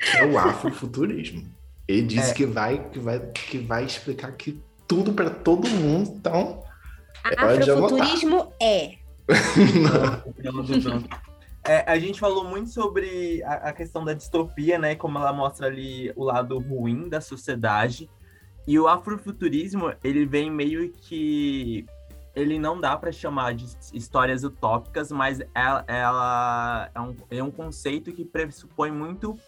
[0.01, 1.47] que é o afrofuturismo.
[1.87, 2.35] Ele disse é.
[2.35, 6.63] que, vai, que, vai, que vai explicar aqui tudo para todo mundo, então.
[7.25, 8.99] Afrofuturismo é.
[11.69, 14.95] É, a gente falou muito sobre a, a, questão da distopia, né?
[14.95, 18.09] Como ela mostra ali o lado ruim da sociedade.
[18.67, 21.85] E o afrofuturismo, ele vem meio que
[22.35, 27.51] ele não dá para chamar de histórias utópicas, mas ela, ela é, um, é, um,
[27.51, 29.39] conceito que pressupõe muito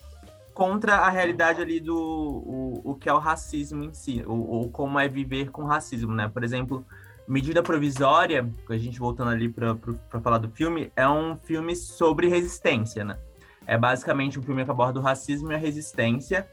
[0.52, 4.98] contra a realidade ali do o, o que é o racismo em si, ou, como
[4.98, 6.28] é viver com racismo, né?
[6.28, 6.84] Por exemplo,
[7.30, 9.76] Medida Provisória, a gente voltando ali para
[10.20, 13.16] falar do filme, é um filme sobre resistência, né?
[13.64, 16.48] É basicamente um filme que aborda o racismo e a resistência.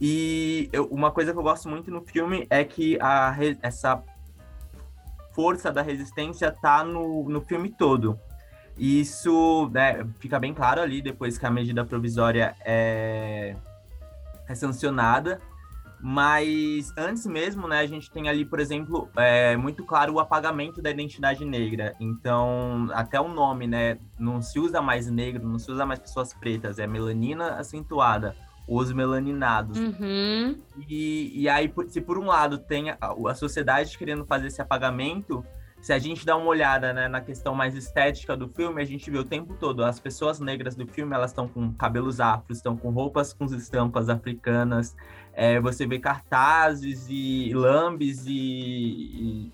[0.00, 4.00] E eu, uma coisa que eu gosto muito no filme é que a, essa
[5.34, 8.16] força da resistência tá no, no filme todo.
[8.78, 13.56] E isso né, fica bem claro ali depois que a medida provisória é,
[14.48, 15.40] é sancionada.
[16.02, 20.82] Mas antes mesmo, né, a gente tem ali, por exemplo, é, muito claro o apagamento
[20.82, 21.94] da identidade negra.
[22.00, 26.34] Então, até o nome, né, não se usa mais negro, não se usa mais pessoas
[26.34, 28.34] pretas, é melanina acentuada,
[28.66, 29.78] os melaninados.
[29.78, 30.60] Uhum.
[30.88, 35.44] E, e aí, se por um lado tem a, a sociedade querendo fazer esse apagamento,
[35.82, 39.10] se a gente dá uma olhada né, na questão mais estética do filme, a gente
[39.10, 42.76] vê o tempo todo as pessoas negras do filme, elas estão com cabelos afros, estão
[42.76, 44.96] com roupas com estampas africanas,
[45.32, 49.52] é, você vê cartazes e lambes e, e,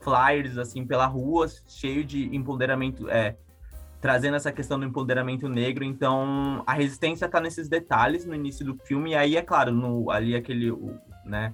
[0.00, 3.36] flyers assim pela rua, cheio de empoderamento, é,
[4.00, 5.84] trazendo essa questão do empoderamento negro.
[5.84, 10.10] Então, a resistência está nesses detalhes no início do filme, e aí, é claro, no,
[10.10, 10.72] ali aquele,
[11.24, 11.52] né,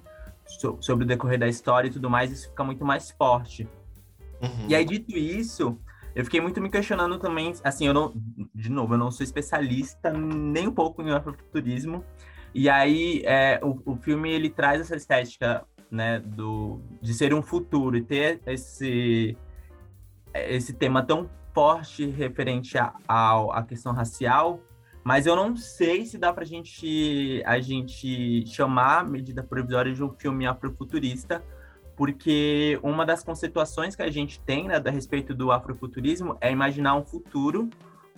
[0.79, 3.67] sobre o decorrer da história e tudo mais, isso fica muito mais forte.
[4.41, 4.67] Uhum.
[4.67, 5.79] E aí, dito isso,
[6.15, 8.13] eu fiquei muito me questionando também, assim, eu não,
[8.53, 12.05] de novo, eu não sou especialista nem um pouco em afrofuturismo,
[12.53, 17.41] e aí é, o, o filme, ele traz essa estética, né, do, de ser um
[17.41, 19.37] futuro e ter esse,
[20.33, 24.59] esse tema tão forte referente à a, a, questão racial,
[25.03, 30.03] mas eu não sei se dá para gente, a gente chamar a medida provisória de
[30.03, 31.43] um filme afrofuturista,
[31.95, 36.95] porque uma das conceituações que a gente tem né, a respeito do afrofuturismo é imaginar
[36.95, 37.69] um futuro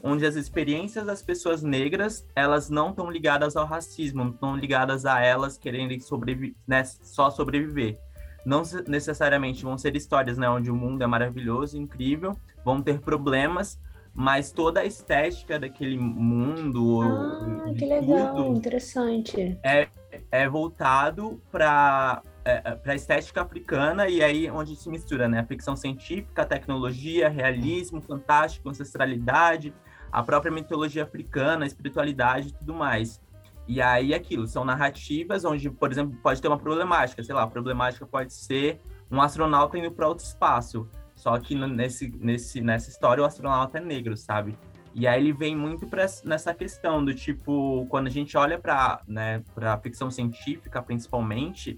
[0.04, 5.06] onde as experiências das pessoas negras elas não estão ligadas ao racismo, não estão ligadas
[5.06, 8.00] a elas quererem sobreviver, né, só sobreviver.
[8.46, 13.80] Não necessariamente vão ser histórias né, onde o mundo é maravilhoso, incrível, vão ter problemas,
[14.14, 17.02] mas toda a estética daquele mundo.
[17.02, 19.58] Ah, que legal, interessante.
[19.64, 19.88] É,
[20.32, 25.46] é voltado para é, é para estética africana e aí onde se mistura né, a
[25.46, 29.74] ficção científica, tecnologia, realismo, fantástico, ancestralidade,
[30.16, 33.22] a própria mitologia africana, a espiritualidade e tudo mais.
[33.68, 37.48] E aí aquilo, são narrativas onde, por exemplo, pode ter uma problemática, sei lá, a
[37.48, 38.80] problemática pode ser
[39.12, 43.82] um astronauta indo para outro espaço, só que nesse, nesse, nessa história o astronauta é
[43.82, 44.58] negro, sabe?
[44.94, 49.02] E aí ele vem muito pra, nessa questão do tipo, quando a gente olha para
[49.06, 51.78] né, a ficção científica, principalmente,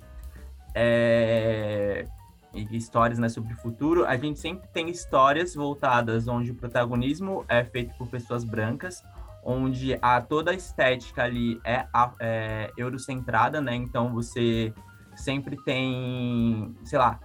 [0.76, 2.06] é,
[2.53, 7.63] histórias né, sobre o futuro, a gente sempre tem histórias voltadas onde o protagonismo é
[7.63, 9.03] feito por pessoas brancas,
[9.43, 11.86] onde a, toda a estética ali é,
[12.19, 13.75] é eurocentrada, né?
[13.75, 14.73] Então você
[15.15, 17.19] sempre tem, sei lá,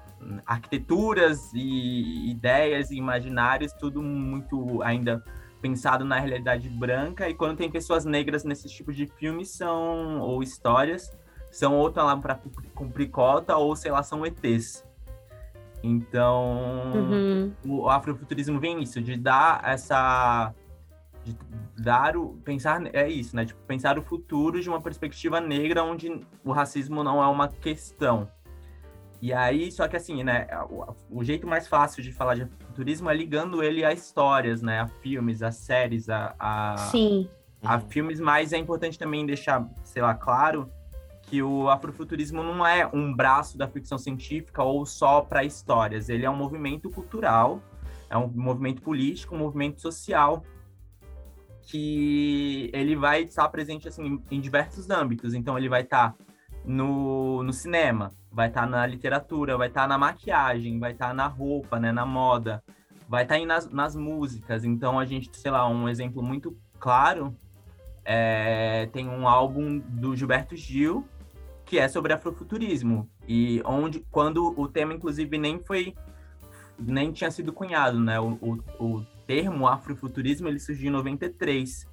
[0.47, 5.23] arquiteturas e ideias e imaginários, tudo muito ainda
[5.61, 7.29] pensado na realidade branca.
[7.29, 11.11] E quando tem pessoas negras nesse tipo de filmes são ou histórias,
[11.51, 12.41] são outra lá para
[12.75, 14.85] cumprir cota ou sei lá são ETs.
[15.83, 17.53] Então, uhum.
[17.65, 20.55] o afrofuturismo vem isso, de dar essa
[21.25, 21.37] de
[21.79, 23.45] dar o pensar é isso, né?
[23.45, 28.29] Tipo, pensar o futuro de uma perspectiva negra onde o racismo não é uma questão.
[29.21, 33.09] E aí, só que assim, né, o, o jeito mais fácil de falar de futurismo
[33.09, 37.29] é ligando ele a histórias, né, a filmes, a séries, a, a Sim.
[37.63, 40.69] A filmes, mas é importante também deixar, sei lá, claro
[41.33, 46.11] que o afrofuturismo não é um braço da ficção científica ou só para histórias.
[46.11, 47.63] Ele é um movimento cultural,
[48.11, 50.45] é um movimento político, um movimento social
[51.63, 55.33] que ele vai estar presente assim em diversos âmbitos.
[55.33, 56.15] Então ele vai estar
[56.67, 61.81] no, no cinema, vai estar na literatura, vai estar na maquiagem, vai estar na roupa,
[61.81, 62.63] né, na moda,
[63.09, 64.67] vai estar nas, nas músicas.
[64.67, 67.35] Então a gente, sei lá, um exemplo muito claro
[68.05, 71.07] é, tem um álbum do Gilberto Gil
[71.73, 75.95] que é sobre afrofuturismo e onde quando o tema inclusive nem foi
[76.79, 78.21] nem tinha sido cunhado, né?
[78.21, 81.89] O, o, o termo afrofuturismo ele surgiu em 93.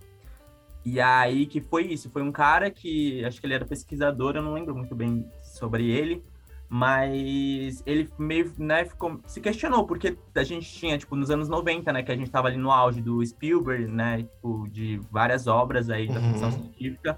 [0.83, 4.41] E aí que foi isso, foi um cara que acho que ele era pesquisador, eu
[4.41, 6.25] não lembro muito bem sobre ele,
[6.67, 11.93] mas ele meio, né, ficou, se questionou, porque a gente tinha, tipo, nos anos 90,
[11.93, 15.89] né, que a gente tava ali no auge do Spielberg, né, tipo, de várias obras
[15.89, 16.63] aí da ficção uhum.
[16.63, 17.17] científica,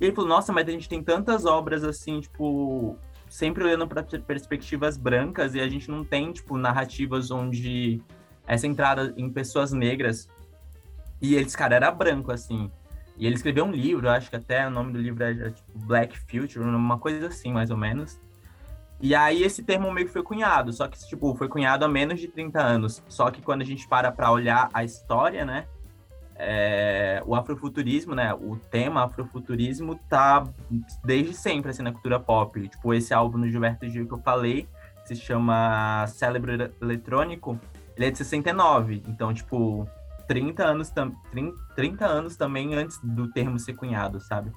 [0.00, 2.96] e ele falou, nossa, mas a gente tem tantas obras assim, tipo,
[3.28, 8.02] sempre olhando para perspectivas brancas e a gente não tem, tipo, narrativas onde
[8.46, 10.28] é centrada em pessoas negras.
[11.20, 12.70] E esse cara era branco, assim.
[13.16, 16.18] E ele escreveu um livro, acho que até o nome do livro era tipo Black
[16.18, 18.20] Future, uma coisa assim, mais ou menos.
[19.00, 22.20] E aí esse termo meio que foi cunhado, só que, tipo, foi cunhado há menos
[22.20, 23.02] de 30 anos.
[23.08, 25.66] Só que quando a gente para para olhar a história, né,
[26.44, 30.44] é, o afrofuturismo, né, o tema afrofuturismo tá
[31.04, 32.68] desde sempre, assim, na cultura pop.
[32.68, 34.66] Tipo, esse álbum do Gilberto Gil que eu falei,
[35.02, 37.58] que se chama Cérebro Eletrônico,
[37.96, 39.02] ele é de 69.
[39.06, 39.88] Então, tipo,
[40.26, 40.90] 30 anos,
[41.30, 44.50] 30, 30 anos também antes do termo ser cunhado, sabe?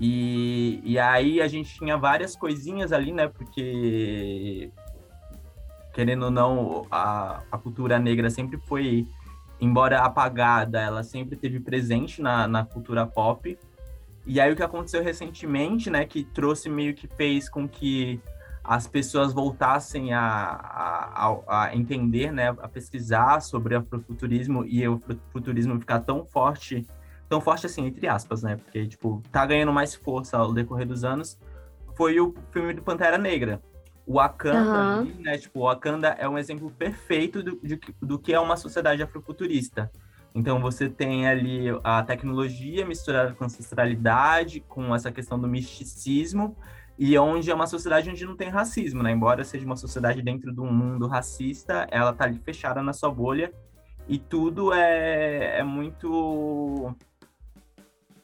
[0.00, 3.28] E, e aí a gente tinha várias coisinhas ali, né?
[3.28, 4.72] Porque,
[5.92, 9.06] querendo ou não, a, a cultura negra sempre foi,
[9.60, 13.58] embora apagada, ela sempre teve presente na, na cultura pop.
[14.26, 16.04] E aí o que aconteceu recentemente, né?
[16.04, 18.20] Que trouxe meio que fez com que
[18.68, 25.00] as pessoas voltassem a, a, a, entender, né, a pesquisar sobre o afrofuturismo e o
[25.32, 26.86] futurismo ficar tão forte,
[27.30, 31.02] tão forte assim, entre aspas, né, porque, tipo, tá ganhando mais força ao decorrer dos
[31.02, 31.38] anos,
[31.96, 33.58] foi o filme do Pantera Negra.
[34.08, 35.20] O Wakanda, uhum.
[35.20, 39.02] né, tipo, o Wakanda é um exemplo perfeito do, de, do que é uma sociedade
[39.02, 39.92] afrofuturista.
[40.34, 46.56] Então, você tem ali a tecnologia misturada com ancestralidade, com essa questão do misticismo,
[46.98, 49.12] e onde é uma sociedade onde não tem racismo, né?
[49.12, 53.10] Embora seja uma sociedade dentro de um mundo racista, ela tá ali fechada na sua
[53.10, 53.52] bolha
[54.08, 56.96] e tudo é, é muito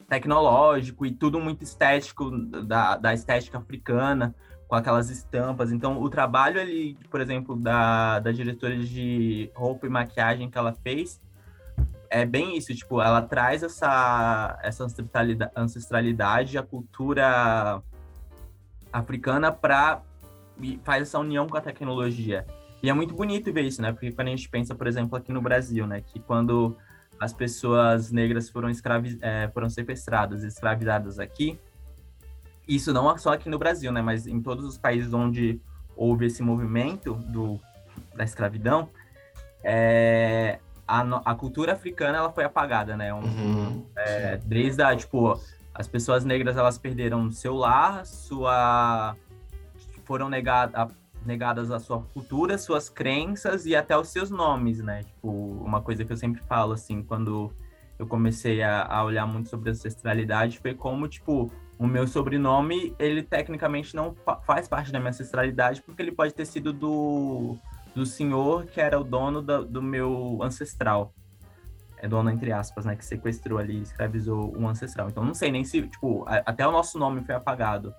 [0.09, 4.33] tecnológico e tudo muito estético da, da estética africana
[4.67, 5.71] com aquelas estampas.
[5.71, 10.73] Então, o trabalho ali, por exemplo, da, da diretora de roupa e maquiagem que ela
[10.73, 11.21] fez
[12.09, 17.81] é bem isso, tipo, ela traz essa, essa ancestralidade, ancestralidade a cultura
[18.93, 20.01] africana para
[20.83, 22.45] faz essa união com a tecnologia.
[22.81, 23.91] E é muito bonito ver isso, né?
[23.91, 26.77] Porque quando a gente pensa, por exemplo, aqui no Brasil, né, que quando
[27.19, 31.59] as pessoas negras foram escravi é, foram sequestradas, escravizadas aqui,
[32.67, 35.61] isso não só aqui no Brasil, né, mas em todos os países onde
[35.95, 37.59] houve esse movimento do
[38.13, 38.89] da escravidão,
[39.63, 41.01] é, a,
[41.31, 43.13] a cultura africana ela foi apagada, né?
[43.13, 43.85] Um, uhum.
[43.95, 45.39] é, desde a tipo
[45.73, 49.15] as pessoas negras elas perderam seu lar, sua
[50.05, 50.87] foram negada,
[51.25, 55.03] negadas a sua cultura, suas crenças e até os seus nomes, né?
[55.03, 57.51] Tipo, uma coisa que eu sempre falo assim, quando
[57.97, 63.21] eu comecei a, a olhar muito sobre ancestralidade, foi como tipo o meu sobrenome, ele
[63.21, 67.57] tecnicamente não faz parte da minha ancestralidade, porque ele pode ter sido do,
[67.93, 71.13] do senhor que era o dono do, do meu ancestral
[71.97, 75.09] é dono, entre aspas, né, que sequestrou ali, escravizou um ancestral.
[75.09, 77.93] Então não sei nem se, tipo, a, até o nosso nome foi apagado.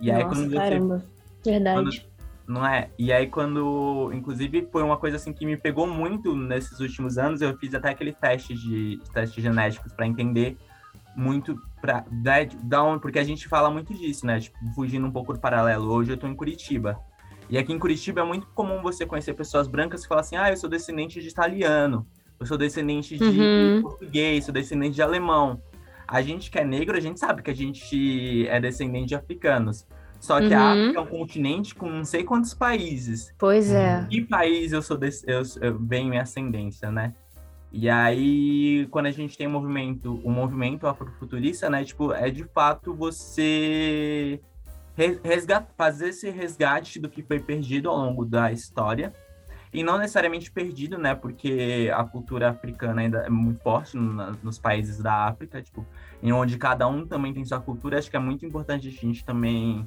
[0.00, 1.04] E Nossa, aí quando caramba.
[1.42, 1.76] Você, Verdade.
[1.76, 2.08] Quando,
[2.46, 2.88] não é?
[2.98, 7.40] E aí quando, inclusive, foi uma coisa assim que me pegou muito nesses últimos anos,
[7.40, 10.56] eu fiz até aquele teste de testes genéticos para entender
[11.18, 14.40] muito para da, da onde, porque a gente fala muito disso, né?
[14.40, 15.90] Tipo, fugindo um pouco do paralelo.
[15.92, 16.98] Hoje eu tô em Curitiba.
[17.50, 20.50] E aqui em Curitiba é muito comum você conhecer pessoas brancas que falam assim: "Ah,
[20.50, 22.06] eu sou descendente de italiano"
[22.40, 23.82] eu sou descendente de uhum.
[23.82, 25.60] português, sou descendente de alemão.
[26.06, 29.86] A gente que é negro, a gente sabe que a gente é descendente de africanos.
[30.20, 30.58] Só que uhum.
[30.58, 33.32] a África é um continente com não sei quantos países.
[33.38, 34.06] Pois é.
[34.08, 37.14] Que país eu sou desse, eu, eu venho em ascendência, né?
[37.70, 41.84] E aí, quando a gente tem um movimento, um movimento afrofuturista, né?
[41.84, 44.40] Tipo, é de fato você
[45.22, 49.12] resgat, fazer esse resgate do que foi perdido ao longo da história
[49.72, 51.14] e não necessariamente perdido, né?
[51.14, 55.86] Porque a cultura africana ainda é muito forte no, nos países da África, tipo,
[56.22, 57.98] em onde cada um também tem sua cultura.
[57.98, 59.86] Acho que é muito importante a gente também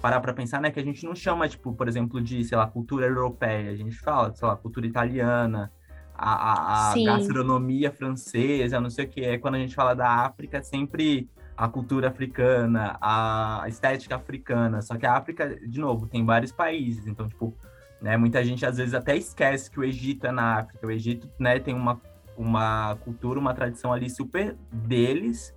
[0.00, 0.70] parar para pensar, né?
[0.70, 3.70] Que a gente não chama, tipo, por exemplo, de, sei lá, cultura europeia.
[3.70, 5.72] A gente fala, sei lá, cultura italiana,
[6.14, 9.24] a, a, a gastronomia francesa, não sei o que.
[9.24, 14.82] É quando a gente fala da África, é sempre a cultura africana, a estética africana.
[14.82, 17.06] Só que a África, de novo, tem vários países.
[17.06, 17.56] Então, tipo,
[18.04, 18.18] né?
[18.18, 20.86] Muita gente às vezes até esquece que o Egito é na África.
[20.86, 21.98] O Egito né, tem uma,
[22.36, 25.54] uma cultura, uma tradição ali super deles.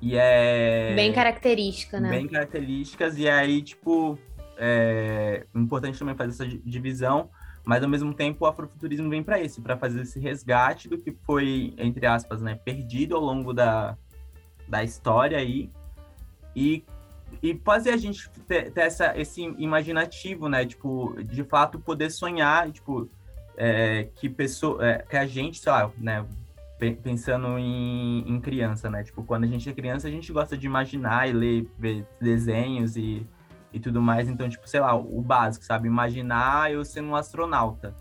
[0.00, 0.94] E é.
[0.94, 2.08] Bem característica, né?
[2.08, 3.18] Bem características.
[3.18, 4.18] E aí, tipo,
[4.56, 7.28] é importante também fazer essa divisão.
[7.68, 11.12] Mas ao mesmo tempo o afrofuturismo vem para isso, para fazer esse resgate do que
[11.26, 13.94] foi, entre aspas, né, perdido ao longo da,
[14.66, 15.70] da história aí.
[16.56, 16.82] E
[17.42, 20.64] e fazer a gente ter, ter, essa, esse imaginativo, né?
[20.64, 23.06] Tipo, de fato poder sonhar, tipo,
[23.54, 26.24] é, que pessoa, é, que a gente, sei lá, né?
[27.02, 29.04] Pensando em, em, criança, né?
[29.04, 32.96] Tipo, quando a gente é criança, a gente gosta de imaginar e ler, ver desenhos
[32.96, 33.26] e,
[33.72, 34.28] e tudo mais.
[34.28, 35.88] Então, tipo, sei lá, o básico, sabe?
[35.88, 37.94] Imaginar eu sendo um astronauta.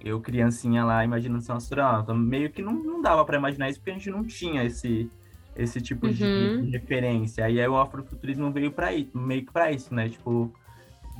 [0.00, 2.14] Eu, criancinha lá, imaginando ser um astronauta.
[2.14, 5.10] Meio que não, não dava para imaginar isso porque a gente não tinha esse,
[5.56, 6.12] esse tipo uhum.
[6.12, 7.48] de, referência.
[7.48, 10.08] E aí o afrofuturismo veio para isso, meio que para isso, né?
[10.08, 10.52] Tipo,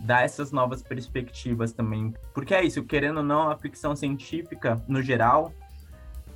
[0.05, 2.15] dar essas novas perspectivas também.
[2.35, 5.53] Porque é isso, querendo ou não, a ficção científica, no geral,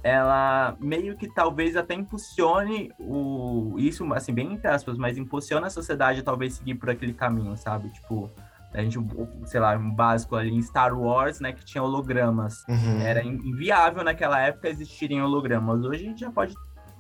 [0.02, 5.70] ela meio que talvez até impulsione o isso assim bem entre aspas, mas impulsiona a
[5.70, 7.90] sociedade a talvez seguir por aquele caminho, sabe?
[7.90, 8.30] Tipo,
[8.72, 8.98] a gente,
[9.46, 12.64] sei lá, um básico ali em Star Wars, né, que tinha hologramas.
[12.68, 13.00] Uhum.
[13.00, 15.84] Era inviável naquela época existirem hologramas.
[15.84, 16.54] Hoje a gente já pode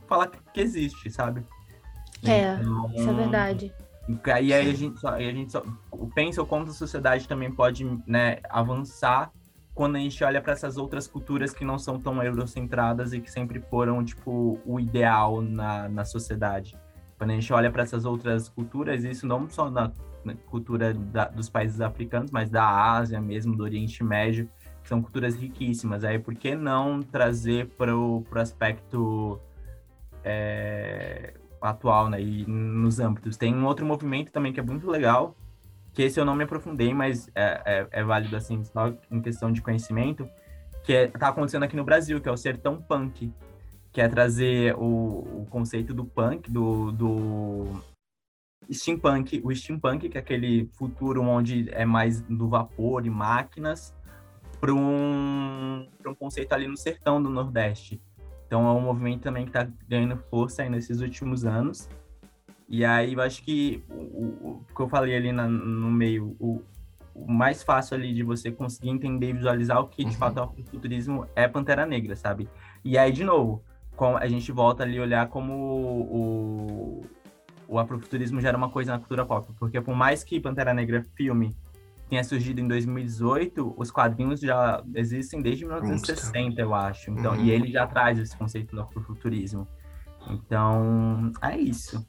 [0.06, 1.44] falar que existe, sabe?
[2.24, 3.74] É, então, isso é verdade.
[4.08, 5.62] E aí, aí a gente só, a gente só
[6.14, 9.30] pensa o quanto a sociedade também pode né, avançar
[9.80, 13.32] quando a gente olha para essas outras culturas que não são tão eurocentradas e que
[13.32, 16.76] sempre foram, tipo, o ideal na, na sociedade.
[17.16, 19.90] Quando a gente olha para essas outras culturas, isso não só na,
[20.22, 24.50] na cultura da, dos países africanos, mas da Ásia mesmo, do Oriente Médio,
[24.82, 26.04] que são culturas riquíssimas.
[26.04, 29.40] Aí, por que não trazer para o aspecto
[30.22, 32.20] é, atual, né?
[32.20, 33.38] E nos âmbitos.
[33.38, 35.34] Tem um outro movimento também que é muito legal,
[35.92, 39.52] que esse eu não me aprofundei, mas é, é, é válido, assim, só em questão
[39.52, 40.28] de conhecimento,
[40.84, 43.32] que é, tá acontecendo aqui no Brasil, que é o Sertão Punk,
[43.92, 47.82] que é trazer o, o conceito do punk, do, do
[48.72, 53.94] steampunk, o steampunk, que é aquele futuro onde é mais do vapor e máquinas,
[54.60, 58.00] para um, um conceito ali no sertão do Nordeste.
[58.46, 61.88] Então é um movimento também que está ganhando força aí nesses últimos anos.
[62.70, 66.62] E aí eu acho que o, o, que eu falei ali na, no meio, o,
[67.12, 70.16] o, mais fácil ali de você conseguir entender e visualizar o que de uhum.
[70.16, 72.48] fato é o futurismo é Pantera Negra, sabe?
[72.84, 73.64] E aí, de novo,
[74.20, 77.04] a gente volta ali a olhar como o,
[77.66, 79.52] o afrofuturismo já era uma coisa na cultura pop.
[79.58, 81.54] Porque por mais que Pantera Negra filme
[82.08, 87.10] tenha surgido em 2018, os quadrinhos já existem desde 1960, eu acho.
[87.10, 87.44] Então, uhum.
[87.44, 89.66] E ele já traz esse conceito do afrofuturismo.
[90.28, 92.04] Então, é isso.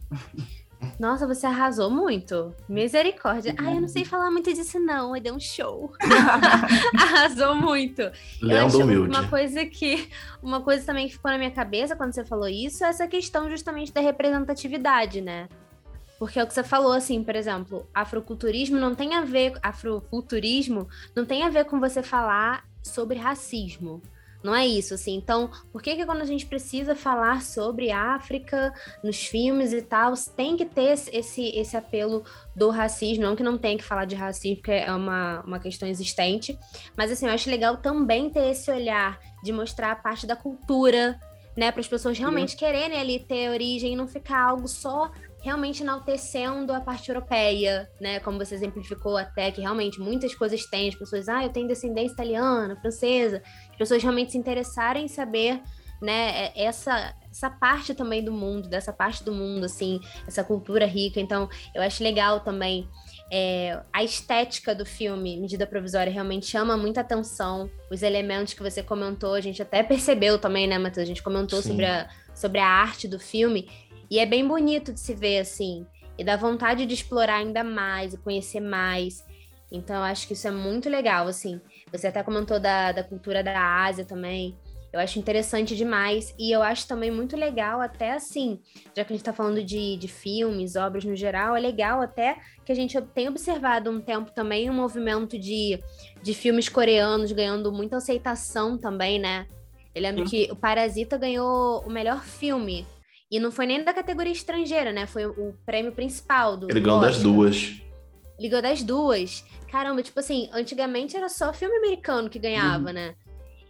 [1.00, 2.56] Nossa, você arrasou muito.
[2.68, 3.56] Misericórdia.
[3.58, 5.14] Ai, eu não sei falar muito disso, não.
[5.20, 5.94] Deu um show.
[6.98, 8.02] arrasou muito.
[8.42, 9.10] Leandro humilde.
[9.10, 10.10] Uma coisa que.
[10.42, 13.50] Uma coisa também que ficou na minha cabeça quando você falou isso é essa questão
[13.50, 15.48] justamente da representatividade, né?
[16.18, 20.88] Porque é o que você falou, assim, por exemplo, afroculturismo não tem a ver, afrofuturismo
[21.16, 24.02] não tem a ver com você falar sobre racismo.
[24.44, 25.16] Não é isso, assim.
[25.16, 28.74] Então, por que que quando a gente precisa falar sobre África
[29.04, 32.24] nos filmes e tal, tem que ter esse, esse apelo
[32.56, 33.24] do racismo?
[33.24, 36.58] Não que não tenha que falar de racismo, porque é uma, uma questão existente.
[36.98, 41.20] Mas, assim, eu acho legal também ter esse olhar de mostrar a parte da cultura,
[41.56, 41.72] né?
[41.72, 42.58] Para as pessoas realmente Sim.
[42.58, 45.12] quererem ali ter origem e não ficar algo só
[45.42, 48.20] realmente enaltecendo a parte europeia, né?
[48.20, 52.14] Como você exemplificou até, que realmente muitas coisas têm, as pessoas, ah, eu tenho descendência
[52.14, 55.62] italiana, francesa, as pessoas realmente se interessarem em saber,
[56.02, 60.86] né, é, essa, essa parte também do mundo, dessa parte do mundo, assim, essa cultura
[60.86, 61.20] rica.
[61.20, 62.88] Então, eu acho legal também.
[63.32, 67.70] É, a estética do filme, Medida Provisória, realmente chama muita atenção.
[67.90, 71.04] Os elementos que você comentou, a gente até percebeu também, né, Matheus?
[71.04, 73.70] A gente comentou sobre a, sobre a arte do filme.
[74.12, 75.88] E é bem bonito de se ver assim.
[76.18, 79.26] E dá vontade de explorar ainda mais e conhecer mais.
[79.72, 81.62] Então, eu acho que isso é muito legal, assim.
[81.94, 84.58] Você até comentou da, da cultura da Ásia também.
[84.92, 86.36] Eu acho interessante demais.
[86.38, 88.60] E eu acho também muito legal, até assim,
[88.94, 92.38] já que a gente está falando de, de filmes, obras no geral, é legal até
[92.66, 95.80] que a gente tem observado um tempo também um movimento de,
[96.22, 99.48] de filmes coreanos ganhando muita aceitação também, né?
[99.96, 100.30] Eu lembro Sim.
[100.30, 102.86] que o Parasita ganhou o melhor filme
[103.32, 105.08] e não foi nem da categoria estrangeira, né?
[105.08, 106.70] Foi o prêmio principal do.
[106.70, 107.82] Ele ganhou das duas.
[108.38, 109.46] Ligou das duas.
[109.72, 112.94] Caramba, tipo assim, antigamente era só filme americano que ganhava, uhum.
[112.94, 113.16] né?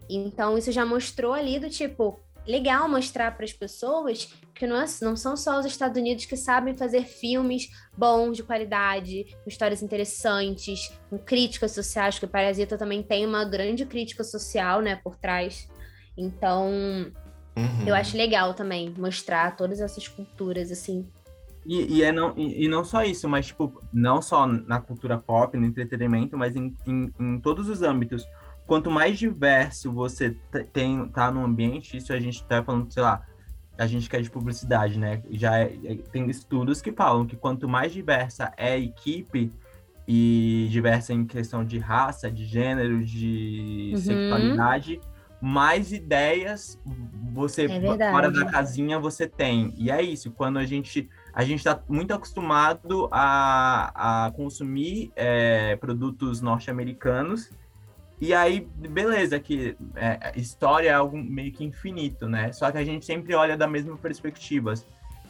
[0.09, 4.85] Então isso já mostrou ali do tipo, legal mostrar para as pessoas que não, é,
[5.01, 9.81] não são só os Estados Unidos que sabem fazer filmes bons, de qualidade, com histórias
[9.81, 15.15] interessantes, com críticas sociais, porque o Parasita também tem uma grande crítica social, né, por
[15.15, 15.69] trás.
[16.17, 17.11] Então,
[17.55, 17.87] Uhum.
[17.87, 21.05] Eu acho legal também mostrar todas essas culturas, assim.
[21.65, 25.17] E, e, é não, e, e, não só isso, mas, tipo, não só na cultura
[25.17, 28.27] pop, no entretenimento, mas em, em, em todos os âmbitos.
[28.65, 30.35] Quanto mais diverso você
[30.71, 33.25] tem, tá no ambiente, isso a gente tá falando, sei lá,
[33.77, 35.21] a gente quer de publicidade, né?
[35.31, 39.51] Já é, é, tem estudos que falam que quanto mais diversa é a equipe,
[40.07, 44.01] e diversa em questão de raça, de gênero, de uhum.
[44.01, 44.99] sexualidade,
[45.41, 46.79] mais ideias
[47.33, 49.73] você é fora da casinha você tem.
[49.77, 55.77] E é isso, quando a gente a gente está muito acostumado a, a consumir é,
[55.77, 57.49] produtos norte-americanos
[58.21, 62.51] e aí, beleza, que é, história é algo meio que infinito, né?
[62.51, 64.75] Só que a gente sempre olha da mesma perspectiva,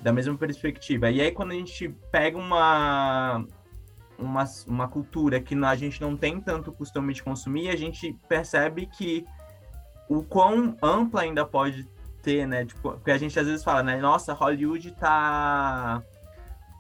[0.02, 1.10] da mesma perspectiva.
[1.10, 3.46] E aí, quando a gente pega uma,
[4.20, 8.86] uma, uma cultura que a gente não tem tanto costume de consumir, a gente percebe
[8.86, 9.26] que
[10.12, 11.88] o quão ampla ainda pode
[12.22, 12.66] ter, né?
[12.66, 13.98] Tipo, porque a gente às vezes fala, né?
[13.98, 16.04] Nossa, Hollywood tá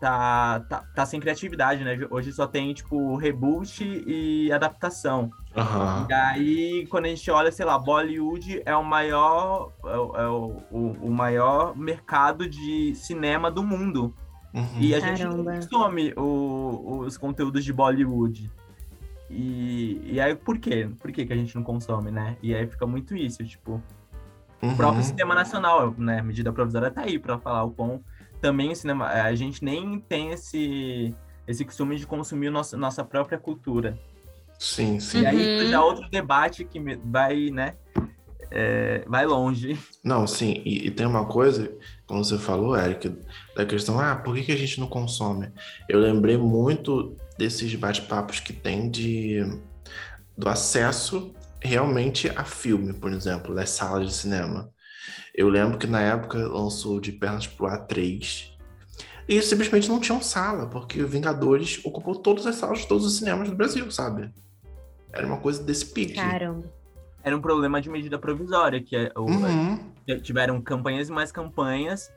[0.02, 1.98] tá, tá, tá sem criatividade, né?
[2.10, 5.30] Hoje só tem, tipo, reboot e adaptação.
[5.56, 6.08] Uhum.
[6.10, 10.28] E aí, quando a gente olha, sei lá, Bollywood é o maior, é o, é
[10.28, 14.14] o, o maior mercado de cinema do mundo.
[14.54, 14.66] Uhum.
[14.80, 18.52] E a gente não consome o, os conteúdos de Bollywood.
[19.32, 20.90] E, e aí, por quê?
[21.00, 22.38] Por que, que a gente não consome, né?
[22.42, 23.82] E aí fica muito isso, tipo...
[24.62, 24.74] Uhum.
[24.74, 26.20] O próprio sistema nacional, né?
[26.20, 28.04] A medida provisória tá aí para falar o quão
[28.42, 31.16] também o cinema, a gente nem tem esse,
[31.48, 33.98] esse costume de consumir nossa, nossa própria cultura.
[34.58, 35.22] Sim, sim.
[35.22, 35.70] E aí uhum.
[35.70, 37.76] já outro debate que vai, né,
[38.50, 39.80] é, vai longe.
[40.04, 41.72] Não, sim, e, e, tem uma coisa,
[42.06, 43.16] como você falou, Eric,
[43.56, 45.52] da questão, ah, por que, que a gente não consome?
[45.88, 49.44] Eu lembrei muito desses bate-papos que tem de
[50.38, 54.72] do acesso realmente a filme, por exemplo, das salas de cinema.
[55.34, 58.52] Eu lembro que na época lançou De Pernas pro A3
[59.28, 63.18] e simplesmente não tinham sala, porque o Vingadores ocupou todas as salas de todos os
[63.18, 64.32] cinemas do Brasil, sabe?
[65.12, 66.14] Era uma coisa desse pique.
[66.14, 66.72] Caramba.
[67.24, 69.80] Era um problema de medida provisória, que é uhum.
[70.22, 72.12] tiveram campanhas e mais campanhas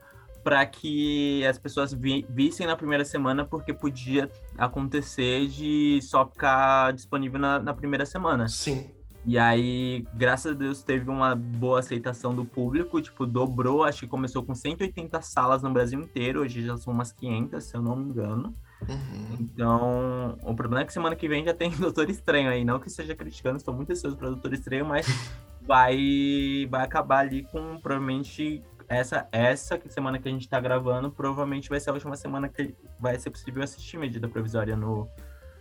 [0.45, 6.93] para que as pessoas vi, vissem na primeira semana, porque podia acontecer de só ficar
[6.93, 8.47] disponível na, na primeira semana.
[8.47, 8.91] Sim.
[9.27, 14.07] E aí, graças a Deus, teve uma boa aceitação do público, tipo, dobrou, acho que
[14.07, 17.97] começou com 180 salas no Brasil inteiro, hoje já são umas 500, se eu não
[17.97, 18.55] me engano.
[18.87, 19.37] Uhum.
[19.41, 22.91] Então, o problema é que semana que vem já tem Doutor Estranho aí, não que
[22.91, 25.07] seja criticando, estou muito ansioso para Doutor Estranho, mas
[25.67, 31.69] vai, vai acabar ali com, provavelmente, essa, essa semana que a gente está gravando, provavelmente
[31.69, 35.09] vai ser a última semana que vai ser possível assistir medida provisória no,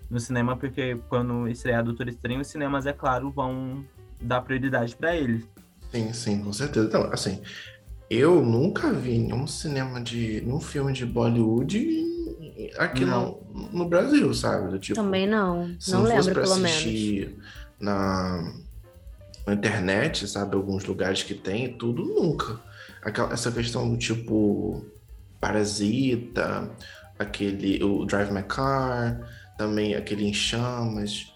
[0.09, 3.83] no cinema, porque quando estrear Doutor Estranho, os cinemas, é claro, vão
[4.21, 5.47] dar prioridade para eles.
[5.91, 6.87] Sim, sim, com certeza.
[6.87, 7.41] Então, assim,
[8.09, 10.41] eu nunca vi nenhum cinema de.
[10.41, 12.03] nenhum filme de Bollywood
[12.77, 14.77] aqui no, no Brasil, sabe?
[14.79, 15.67] Tipo, Também não.
[15.67, 17.29] não, não lembro, pelo menos.
[17.79, 18.53] Na,
[19.45, 20.55] na internet, sabe?
[20.55, 22.59] Alguns lugares que tem, tudo nunca.
[23.03, 24.85] Aquela, essa questão do tipo
[25.39, 26.71] Parasita,
[27.19, 27.83] aquele.
[27.83, 29.19] o Drive My Car
[29.57, 31.31] também aquele Em Chamas,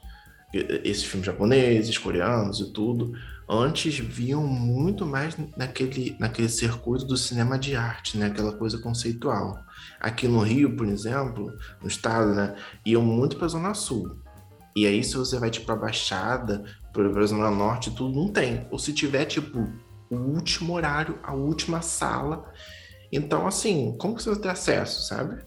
[0.53, 3.13] esses filmes japoneses, coreanos e tudo,
[3.49, 8.27] antes viam muito mais naquele, naquele circuito do cinema de arte, né?
[8.27, 9.57] aquela coisa conceitual.
[9.99, 11.51] Aqui no Rio, por exemplo,
[11.81, 12.55] no estado, né?
[12.85, 14.17] iam muito para a Zona Sul.
[14.75, 16.63] E aí, se você vai tipo a Baixada,
[16.93, 18.67] para a Zona Norte, tudo não tem.
[18.69, 19.67] Ou se tiver, tipo,
[20.09, 22.51] o último horário, a última sala.
[23.11, 25.41] Então, assim, como que você vai ter acesso, sabe?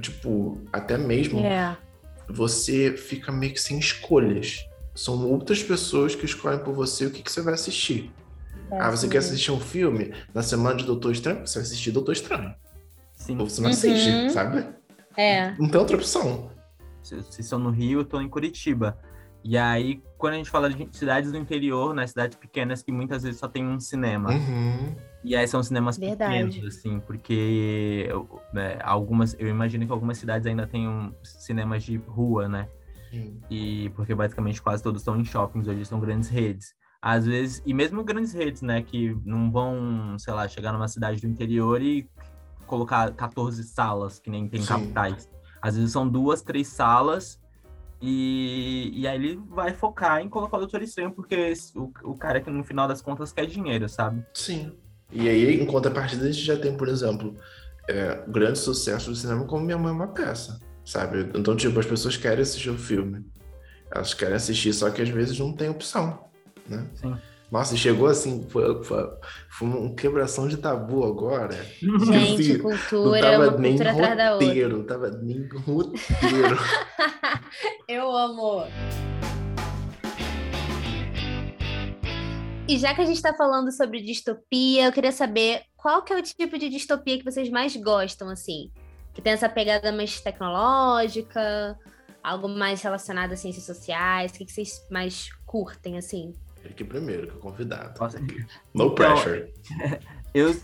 [0.00, 1.78] Tipo, até mesmo yeah.
[1.88, 1.92] É
[2.32, 4.66] você fica meio que sem escolhas.
[4.94, 8.12] São outras pessoas que escolhem por você o que, que você vai assistir.
[8.70, 9.10] É, ah, você sim.
[9.10, 11.46] quer assistir um filme na semana de Doutor Estranho?
[11.46, 12.54] Você vai assistir Doutor Estranho.
[13.14, 13.38] Sim.
[13.38, 13.74] Ou você não uhum.
[13.74, 14.66] assiste, sabe?
[15.16, 15.50] É.
[15.58, 16.50] Não tem outra opção.
[17.02, 18.98] Se, se são no Rio, eu tô em Curitiba.
[19.44, 23.22] E aí, quando a gente fala de cidades do interior, né, cidades pequenas que muitas
[23.24, 24.30] vezes só tem um cinema.
[24.30, 24.94] Uhum.
[25.24, 26.46] E aí são cinemas Verdade.
[26.48, 28.08] pequenos, assim, porque
[28.52, 32.68] né, algumas, eu imagino que algumas cidades ainda tenham cinemas de rua, né?
[33.10, 33.40] Sim.
[33.50, 36.74] E porque basicamente quase todos estão em shoppings, hoje são grandes redes.
[37.00, 41.20] Às vezes, e mesmo grandes redes, né, que não vão, sei lá, chegar numa cidade
[41.20, 42.08] do interior e
[42.64, 44.68] colocar 14 salas, que nem tem Sim.
[44.68, 45.28] capitais.
[45.60, 47.41] Às vezes são duas, três salas
[48.02, 52.40] e, e aí ele vai focar em colocar o Doutor Estranho, porque o, o cara
[52.40, 54.26] que no final das contas quer dinheiro, sabe?
[54.34, 54.72] Sim.
[55.12, 57.36] E aí, em contrapartida, a gente já tem, por exemplo,
[57.88, 61.30] é, grande sucesso do cinema como Minha Mãe é uma Peça, sabe?
[61.32, 63.24] Então, tipo, as pessoas querem assistir o filme.
[63.94, 66.24] Elas querem assistir, só que às vezes não tem opção,
[66.68, 66.84] né?
[66.94, 67.14] Sim.
[67.52, 69.10] Nossa, chegou assim, foi, foi,
[69.50, 71.52] foi um quebração de tabu agora.
[71.82, 74.68] Gente, assim, cultura, não tava uma nem cultura roteiro, atrás da outra.
[74.68, 76.58] Não tava nem roteiro.
[77.86, 78.64] Eu amo.
[82.66, 86.16] E já que a gente está falando sobre distopia, eu queria saber qual que é
[86.16, 88.70] o tipo de distopia que vocês mais gostam, assim?
[89.12, 91.78] Que tem essa pegada mais tecnológica,
[92.22, 96.32] algo mais relacionado a ciências sociais, o que, que vocês mais curtem, assim?
[96.64, 98.00] Ele primeiro, que é convidado.
[98.00, 98.20] Nossa.
[98.20, 98.26] No
[98.86, 99.52] então, pressure.
[100.34, 100.56] Eu,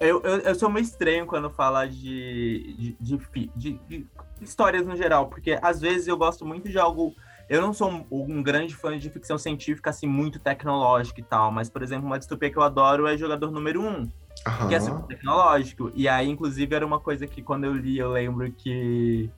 [0.00, 3.18] eu, eu, eu, sou meio estranho quando fala de, de,
[3.54, 4.06] de, de,
[4.40, 7.14] histórias no geral, porque às vezes eu gosto muito de algo
[7.52, 11.52] eu não sou um, um, grande fã de ficção científica, assim, muito tecnológica e tal,
[11.52, 14.68] mas, por exemplo, uma distopia que eu adoro é Jogador Número 1, um, uhum.
[14.68, 15.92] que é super tecnológico.
[15.94, 19.30] E aí, inclusive, era uma coisa que quando eu li, eu lembro que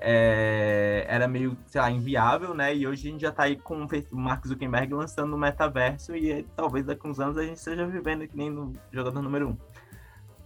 [0.00, 2.74] é, era meio, sei lá, inviável, né?
[2.74, 6.44] E hoje a gente já tá aí com o Mark Zuckerberg lançando o metaverso e
[6.56, 9.56] talvez daqui uns anos a gente esteja vivendo que nem no jogador número um.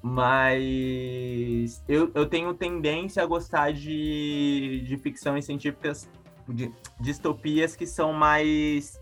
[0.03, 6.11] Mas eu, eu tenho tendência a gostar de, de ficções científicas,
[6.49, 9.01] de distopias que são mais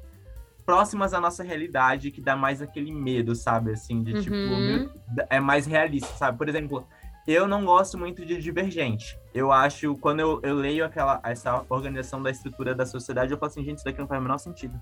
[0.67, 3.73] próximas à nossa realidade, que dá mais aquele medo, sabe?
[3.73, 4.89] Assim, de tipo, uhum.
[4.89, 6.37] tipo, é mais realista, sabe?
[6.37, 6.87] Por exemplo,
[7.27, 9.19] eu não gosto muito de Divergente.
[9.35, 13.51] Eu acho, quando eu, eu leio aquela, essa organização da estrutura da sociedade, eu falo
[13.51, 14.81] assim, gente, isso daqui não faz o menor sentido.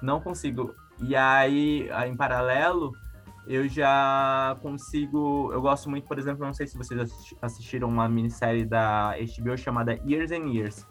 [0.00, 0.74] Não consigo.
[1.00, 2.92] E aí, em paralelo,
[3.46, 5.50] eu já consigo.
[5.52, 7.10] Eu gosto muito, por exemplo, não sei se vocês
[7.40, 10.86] assistiram uma minissérie da HBO chamada Years and Years.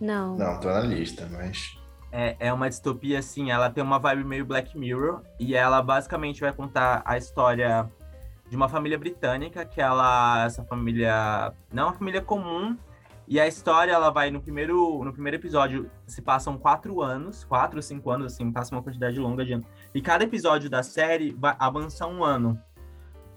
[0.00, 0.36] Não.
[0.36, 1.78] Não, tô na lista, mas.
[2.10, 6.42] É, é uma distopia, assim, ela tem uma vibe meio Black Mirror, e ela basicamente
[6.42, 7.90] vai contar a história
[8.52, 12.76] de uma família britânica, que ela, essa família não é uma família comum,
[13.26, 17.78] e a história ela vai no primeiro no primeiro episódio se passam quatro anos, quatro
[17.78, 19.66] ou cinco anos assim, passa uma quantidade longa de anos.
[19.94, 22.60] E cada episódio da série vai avançar um ano.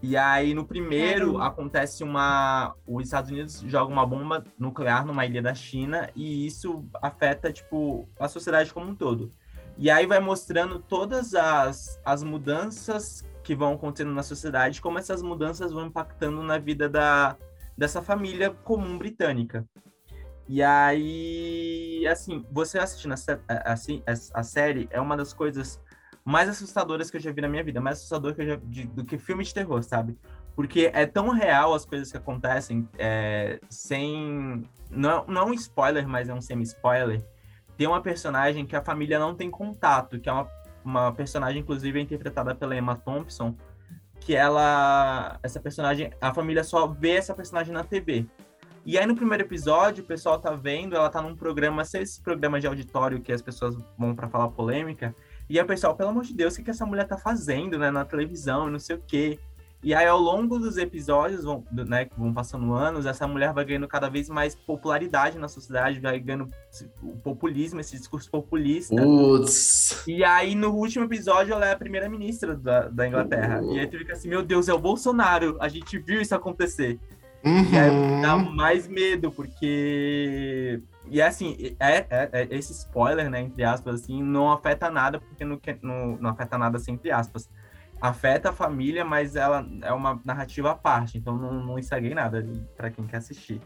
[0.01, 5.41] E aí no primeiro acontece uma, os Estados Unidos jogam uma bomba nuclear numa ilha
[5.41, 9.31] da China e isso afeta tipo a sociedade como um todo.
[9.77, 15.21] E aí vai mostrando todas as, as mudanças que vão acontecendo na sociedade, como essas
[15.21, 17.37] mudanças vão impactando na vida da,
[17.77, 19.63] dessa família comum britânica.
[20.47, 25.79] E aí, assim, você assistindo a, assim, a, a, série é uma das coisas
[26.23, 29.05] mais assustadoras que eu já vi na minha vida, mais assustador que já, de, do
[29.05, 30.17] que filme de terror, sabe?
[30.55, 34.63] Porque é tão real as coisas que acontecem, é, sem.
[34.89, 37.23] Não, não é um spoiler, mas é um semi-spoiler.
[37.77, 40.49] Tem uma personagem que a família não tem contato, que é uma
[40.85, 43.55] uma personagem, inclusive, é interpretada pela Emma Thompson,
[44.19, 45.39] que ela.
[45.41, 46.11] Essa personagem.
[46.21, 48.25] A família só vê essa personagem na TV.
[48.85, 52.59] E aí, no primeiro episódio, o pessoal tá vendo, ela tá num programa, esse programa
[52.59, 55.15] de auditório que as pessoas vão para falar polêmica.
[55.49, 57.79] E aí, o pessoal, pelo amor de Deus, o que, que essa mulher tá fazendo,
[57.79, 59.39] né, na televisão, não sei o quê.
[59.85, 63.63] E aí, ao longo dos episódios, vão, né, que vão passando anos, essa mulher vai
[63.63, 66.49] ganhando cada vez mais popularidade na sociedade, vai ganhando
[67.03, 68.95] o populismo, esse discurso populista.
[68.95, 70.03] Putz.
[70.07, 73.61] E aí, no último episódio, ela é a primeira-ministra da, da Inglaterra.
[73.61, 73.75] Uh.
[73.75, 75.55] E aí tu fica assim, meu Deus, é o Bolsonaro.
[75.61, 76.99] A gente viu isso acontecer.
[77.45, 77.71] Uhum.
[77.71, 80.81] E aí dá mais medo, porque...
[81.11, 85.45] E assim, é, é, é, esse spoiler, né, entre aspas, assim, não afeta nada, porque
[85.45, 87.47] não, não, não afeta nada, assim, entre aspas
[88.01, 92.45] afeta a família, mas ela é uma narrativa à parte, então não, não estraguei nada
[92.75, 93.59] para quem quer assistir.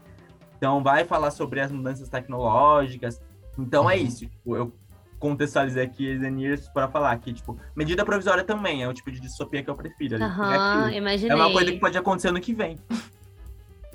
[0.56, 3.20] Então vai falar sobre as mudanças tecnológicas.
[3.58, 4.02] Então é uhum.
[4.02, 4.26] isso.
[4.26, 4.72] Tipo, eu
[5.18, 9.62] contextualizei aqui Years para falar que, tipo, medida provisória também é o tipo de distopia
[9.62, 10.22] que eu prefiro.
[10.22, 11.30] Aham, uhum, é imaginei.
[11.30, 12.78] É uma coisa que pode acontecer ano que vem.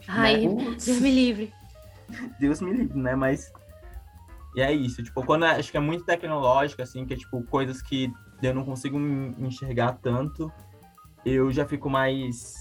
[0.08, 0.76] Ai, né?
[0.84, 1.54] Deus me livre.
[2.40, 3.16] Deus me livre, né?
[3.16, 3.52] Mas.
[4.56, 5.04] E é isso.
[5.04, 8.12] Tipo, quando é, acho que é muito tecnológico, assim, que é tipo coisas que
[8.42, 10.52] eu não consigo me enxergar tanto,
[11.26, 12.54] eu já fico mais.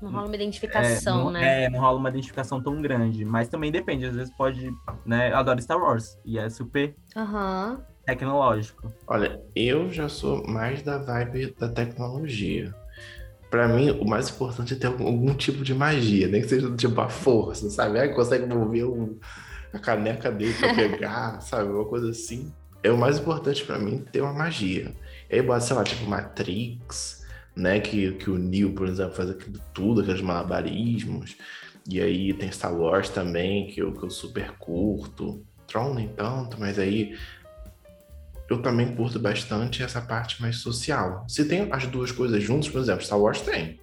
[0.00, 1.64] Não rola uma identificação, é, não, né?
[1.64, 3.24] É, não rola uma identificação tão grande.
[3.24, 4.72] Mas também depende, às vezes pode.
[5.04, 5.30] Né?
[5.30, 6.18] Eu adoro Star Wars.
[6.24, 7.78] E é super uhum.
[8.04, 8.92] tecnológico.
[9.06, 12.74] Olha, eu já sou mais da vibe da tecnologia.
[13.50, 16.74] Para mim, o mais importante é ter algum, algum, tipo de magia, nem que seja
[16.74, 17.98] tipo a força, sabe?
[17.98, 19.18] Aí consegue mover um,
[19.72, 21.70] a caneca dele pra pegar, sabe?
[21.70, 22.52] Uma coisa assim.
[22.82, 24.92] É o mais importante para mim ter uma magia.
[25.30, 27.24] E aí bota, sei lá, tipo Matrix,
[27.54, 27.80] né?
[27.80, 31.36] Que, que o Neo, por exemplo, faz aquilo tudo, aqueles malabarismos.
[31.88, 35.44] E aí tem Star Wars também, que eu, que eu super curto.
[35.66, 37.16] Tron nem tanto, mas aí
[38.48, 41.24] eu também curto bastante essa parte mais social.
[41.28, 43.80] Se tem as duas coisas juntas, por exemplo, Star Wars tem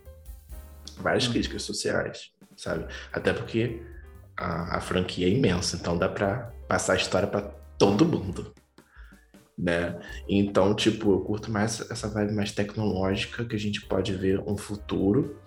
[0.97, 1.31] várias hum.
[1.31, 2.85] críticas sociais, sabe?
[3.11, 3.81] Até porque
[4.37, 7.41] a, a franquia é imensa, então dá para passar a história para
[7.77, 8.53] todo mundo
[9.57, 9.99] né?
[10.27, 14.57] Então, tipo, eu curto mais essa vibe mais tecnológica, que a gente pode ver um
[14.57, 15.37] futuro,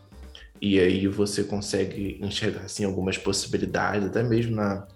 [0.61, 4.87] e aí você consegue enxergar, assim, algumas possibilidades, até mesmo na,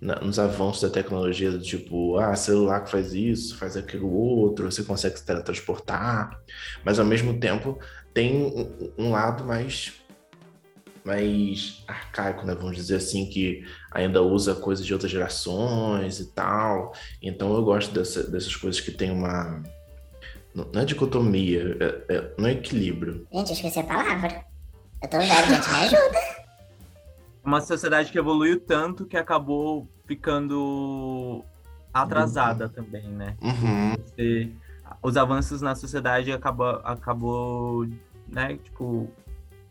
[0.00, 4.70] na, nos avanços da tecnologia, do tipo, ah, celular que faz isso, faz aquilo outro,
[4.70, 6.38] você consegue se teletransportar,
[6.84, 7.78] mas ao mesmo tempo
[8.12, 9.92] tem um, um lado mais
[11.08, 12.54] mais arcaico, né?
[12.54, 16.92] Vamos dizer assim, que ainda usa coisas de outras gerações e tal.
[17.22, 19.62] Então eu gosto dessa, dessas coisas que tem uma.
[20.54, 23.26] Não é dicotomia, é, é, não é equilíbrio.
[23.32, 24.44] Gente, esqueci a palavra.
[25.02, 26.38] Eu tô velho, gente, me ajuda.
[27.44, 31.42] Uma sociedade que evoluiu tanto que acabou ficando
[31.94, 32.70] atrasada uhum.
[32.72, 33.36] também, né?
[33.40, 33.94] Uhum.
[33.94, 34.50] Você,
[35.02, 37.88] os avanços na sociedade acabou, acabou
[38.26, 39.08] né, tipo,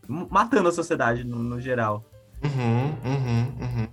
[0.08, 2.04] matando a sociedade no, no geral.
[2.42, 3.88] Uhum, uhum, uhum.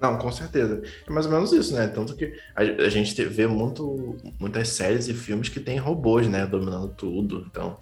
[0.00, 0.80] Não, com certeza.
[1.06, 1.86] É mais ou menos isso, né?
[1.88, 6.26] Tanto que a, a gente te- vê muito, muitas séries e filmes que tem robôs,
[6.26, 6.46] né?
[6.46, 7.44] Dominando tudo.
[7.46, 7.78] Então,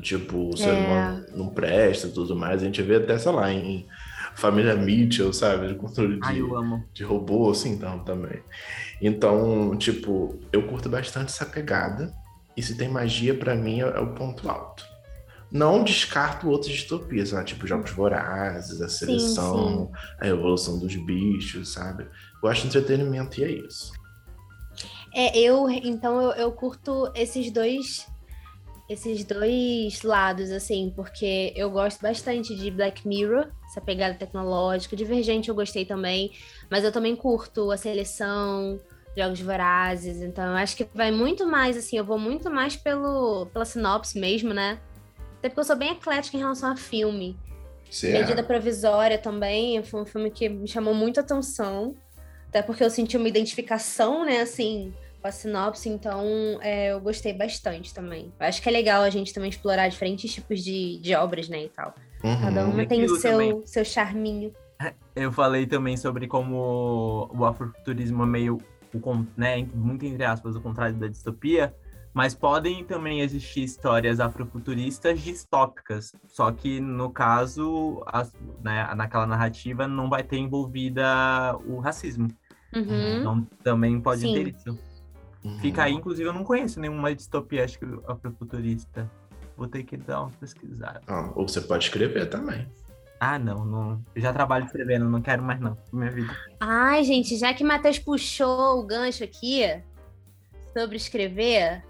[0.00, 0.72] tipo, o ser É.
[0.72, 2.62] humano não presta e tudo mais.
[2.62, 3.86] A gente vê até, sei lá, em
[4.34, 5.68] Família Mitchell, sabe?
[5.68, 6.82] De controle de, Ai, eu amo.
[6.94, 8.40] de robô, assim, então, também.
[9.02, 12.12] Então, tipo, eu curto bastante essa pegada.
[12.56, 14.84] E se tem magia, pra mim, é, é o ponto alto.
[15.50, 17.42] Não descarto outras distopias, né?
[17.42, 19.90] tipo Jogos Vorazes, a seleção,
[20.20, 22.06] a evolução dos bichos, sabe?
[22.42, 23.92] Eu acho entretenimento e é isso.
[25.14, 28.06] É, eu, então eu, eu curto esses dois
[28.88, 35.50] esses dois lados, assim, porque eu gosto bastante de Black Mirror, essa pegada tecnológica, Divergente
[35.50, 36.32] eu gostei também,
[36.70, 38.80] mas eu também curto a seleção,
[39.14, 43.46] Jogos Vorazes, então eu acho que vai muito mais, assim, eu vou muito mais pelo,
[43.52, 44.80] pela sinopse mesmo, né?
[45.38, 47.36] Até porque eu sou bem eclética em relação a filme.
[48.02, 48.42] Medida é...
[48.42, 51.94] Provisória também foi um filme que me chamou muito atenção,
[52.48, 56.24] até porque eu senti uma identificação, né, assim, com a sinopse, então
[56.60, 58.32] é, eu gostei bastante também.
[58.38, 61.64] Eu acho que é legal a gente também explorar diferentes tipos de, de obras, né,
[61.64, 61.94] e tal.
[62.22, 62.40] Uhum.
[62.40, 63.62] Cada uma tem o seu, também.
[63.66, 64.52] seu charminho.
[65.16, 68.58] Eu falei também sobre como o afrofuturismo é meio,
[68.94, 71.74] o né, muito entre aspas, o contrário da distopia,
[72.14, 78.32] mas podem também existir histórias afrofuturistas distópicas, só que no caso, as-
[78.62, 82.28] né, naquela narrativa não vai ter envolvida o racismo.
[82.74, 83.18] Uhum.
[83.20, 84.34] Então também pode Sim.
[84.34, 84.78] ter isso.
[85.44, 85.58] Uhum.
[85.60, 89.10] Fica aí, inclusive eu não conheço nenhuma distopia, acho que afrofuturista.
[89.56, 91.00] Vou ter que dar uma pesquisada.
[91.08, 92.70] Ah, ou você pode escrever também.
[93.20, 94.04] Ah, não, não.
[94.14, 96.32] Eu já trabalho escrevendo, não quero mais não, minha vida.
[96.60, 99.62] Ai, gente, já que Matheus puxou o gancho aqui
[100.72, 101.82] sobre escrever,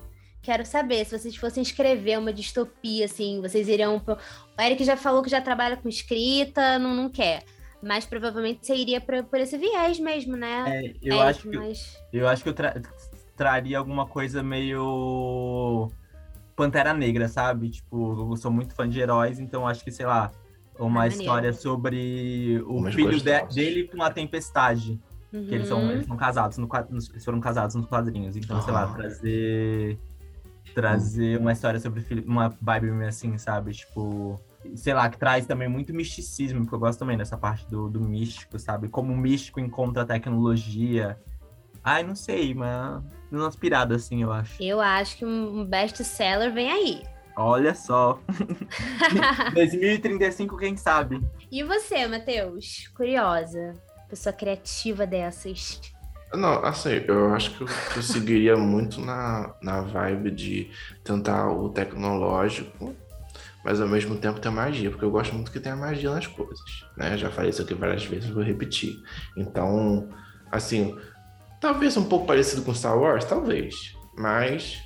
[0.48, 4.00] quero saber se vocês fossem escrever uma distopia, assim, vocês iriam.
[4.00, 4.16] pro-
[4.58, 7.44] O Eric já falou que já trabalha com escrita, não, não quer.
[7.82, 10.64] Mas provavelmente você iria pra- por esse viés mesmo, né?
[10.66, 12.80] É, eu Eric, acho que mas- Eu acho que eu tra-
[13.36, 15.90] traria alguma coisa meio
[16.56, 17.68] Pantera Negra, sabe?
[17.68, 20.32] Tipo, eu sou muito fã de heróis, então acho que, sei lá,
[20.78, 21.56] uma Ah, história maneiro.
[21.56, 24.98] sobre o Homens filho de- dele com a tempestade.
[25.30, 25.90] Que eles são, Uhum.
[25.90, 28.34] eles são casados, no, eles foram casados nos quadrinhos.
[28.34, 29.98] Então, sei lá, trazer.
[30.74, 33.72] Trazer uma história sobre uma vibe assim, sabe?
[33.72, 34.40] Tipo.
[34.74, 38.00] Sei lá, que traz também muito misticismo, porque eu gosto também dessa parte do, do
[38.00, 38.88] místico, sabe?
[38.88, 41.18] Como o místico encontra a tecnologia.
[41.82, 43.02] Ai, não sei, mas.
[43.30, 44.62] Umas piradas assim, eu acho.
[44.62, 47.02] Eu acho que um best-seller vem aí.
[47.36, 48.20] Olha só.
[49.54, 51.22] 2035, quem sabe?
[51.52, 52.88] E você, Matheus?
[52.88, 53.74] Curiosa.
[54.08, 55.80] Pessoa criativa dessas.
[56.34, 60.70] Não, assim, eu acho que eu, eu seguiria muito na, na vibe de
[61.02, 62.94] tentar o tecnológico,
[63.64, 66.84] mas ao mesmo tempo ter magia, porque eu gosto muito que tenha magia nas coisas,
[66.96, 67.16] né?
[67.16, 68.94] Já falei isso aqui várias vezes, vou repetir.
[69.36, 70.08] Então,
[70.52, 70.96] assim,
[71.60, 74.78] talvez um pouco parecido com Star Wars, talvez, mas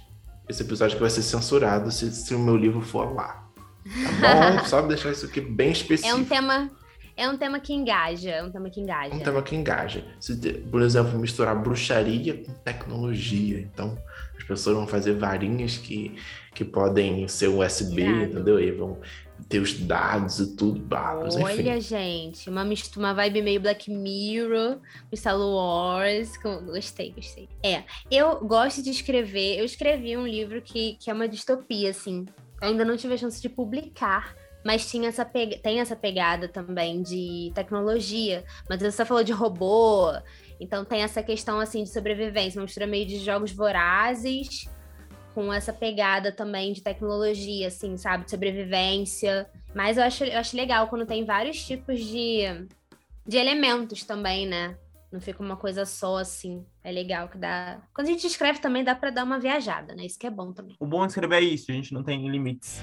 [0.48, 3.42] esse episódio que vai ser censurado se, se o meu livro for lá.
[3.84, 4.64] Tá bom?
[4.66, 6.16] Só deixar isso aqui bem É específico.
[6.18, 6.70] um tema.
[7.22, 8.30] É um tema que engaja.
[8.30, 9.14] É um tema que engaja.
[9.14, 10.04] Um tema que engaja.
[10.18, 13.60] Se, por exemplo, misturar bruxaria com tecnologia.
[13.60, 13.96] Então,
[14.36, 16.16] as pessoas vão fazer varinhas que,
[16.52, 18.24] que podem ser USB, Irado.
[18.24, 18.58] entendeu?
[18.58, 18.98] E vão
[19.48, 20.80] ter os dados e tudo.
[20.80, 21.44] Babos, enfim.
[21.44, 26.36] Olha, gente, uma mistura, uma vibe meio Black Mirror, com Star Wars.
[26.38, 27.48] com- Gostei, gostei.
[27.62, 29.60] É, eu gosto de escrever.
[29.60, 32.26] Eu escrevi um livro que, que é uma distopia, assim.
[32.60, 34.34] Ainda não tive a chance de publicar,
[34.64, 38.44] mas tinha essa tem essa pegada também de tecnologia.
[38.68, 40.12] Mas você falou de robô,
[40.60, 44.68] então tem essa questão assim de sobrevivência, uma mistura meio de jogos vorazes
[45.34, 48.24] com essa pegada também de tecnologia, assim, sabe?
[48.24, 49.48] De sobrevivência.
[49.74, 52.42] Mas eu acho, eu acho legal quando tem vários tipos de,
[53.26, 54.76] de elementos também, né?
[55.10, 56.64] Não fica uma coisa só assim.
[56.82, 57.80] É legal que dá.
[57.94, 60.06] Quando a gente escreve também dá pra dar uma viajada, né?
[60.06, 60.76] Isso que é bom também.
[60.80, 62.80] O bom de escrever é isso, a gente não tem limites.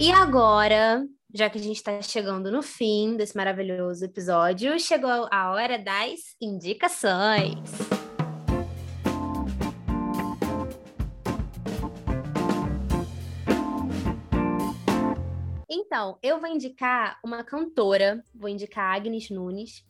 [0.00, 5.52] E agora, já que a gente tá chegando no fim desse maravilhoso episódio, chegou a
[5.52, 7.60] hora das indicações.
[15.70, 19.84] Então, eu vou indicar uma cantora, vou indicar Agnes Nunes.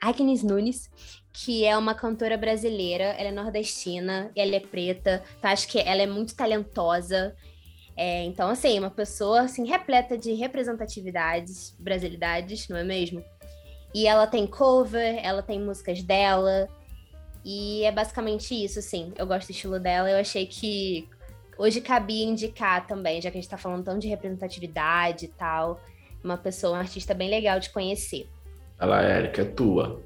[0.00, 0.90] Agnes Nunes,
[1.32, 6.02] que é uma cantora brasileira, ela é nordestina, ela é preta, então acho que ela
[6.02, 7.36] é muito talentosa.
[7.96, 13.22] É, então, assim, uma pessoa assim, repleta de representatividades, brasilidades, não é mesmo?
[13.94, 16.68] E ela tem cover, ela tem músicas dela,
[17.44, 19.12] e é basicamente isso, assim.
[19.16, 21.08] Eu gosto do estilo dela, eu achei que
[21.58, 25.80] hoje cabia indicar também, já que a gente tá falando tão de representatividade e tal.
[26.22, 28.28] uma pessoa, um artista bem legal de conhecer.
[28.80, 30.00] Olha lá, Érica, é tua.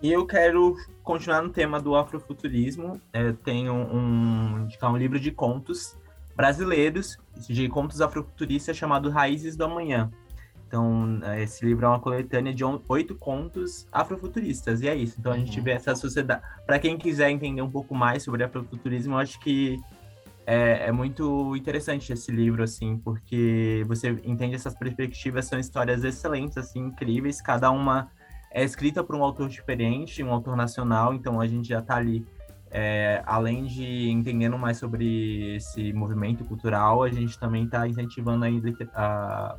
[0.00, 3.00] E eu quero continuar no tema do afrofuturismo.
[3.12, 5.96] Eu tenho um, indicar um livro de contos
[6.36, 7.16] brasileiros,
[7.48, 10.10] de contos afrofuturistas, chamado Raízes do Amanhã.
[10.68, 15.16] Então, esse livro é uma coletânea de oito contos afrofuturistas, e é isso.
[15.18, 16.42] Então, a gente vê essa sociedade.
[16.66, 19.78] Para quem quiser entender um pouco mais sobre afrofuturismo, eu acho que
[20.44, 26.56] é, é, muito interessante esse livro, assim, porque você entende essas perspectivas, são histórias excelentes,
[26.56, 28.08] assim, incríveis, cada uma
[28.52, 32.24] é escrita por um autor diferente, um autor nacional, então a gente já está ali,
[32.78, 38.48] é, além de entendendo mais sobre esse movimento cultural, a gente também está incentivando a,
[38.94, 39.56] a,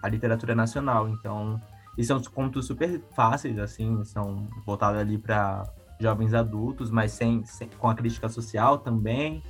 [0.00, 1.08] a, literatura nacional.
[1.08, 1.60] Então,
[1.98, 5.64] e são contos super fáceis, assim, são voltados ali para
[5.98, 9.42] jovens adultos, mas sem, sem, com a crítica social também.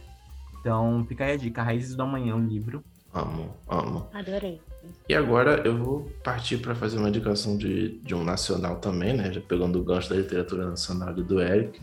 [0.58, 2.82] Então, fica aí a dica, Raízes do Amanhã, um livro.
[3.12, 4.08] Amo, amo.
[4.14, 4.62] Adorei.
[5.06, 9.30] E agora eu vou partir para fazer uma indicação de, de um nacional também, né?
[9.30, 11.80] Já pegando o gancho da literatura nacional do Eric,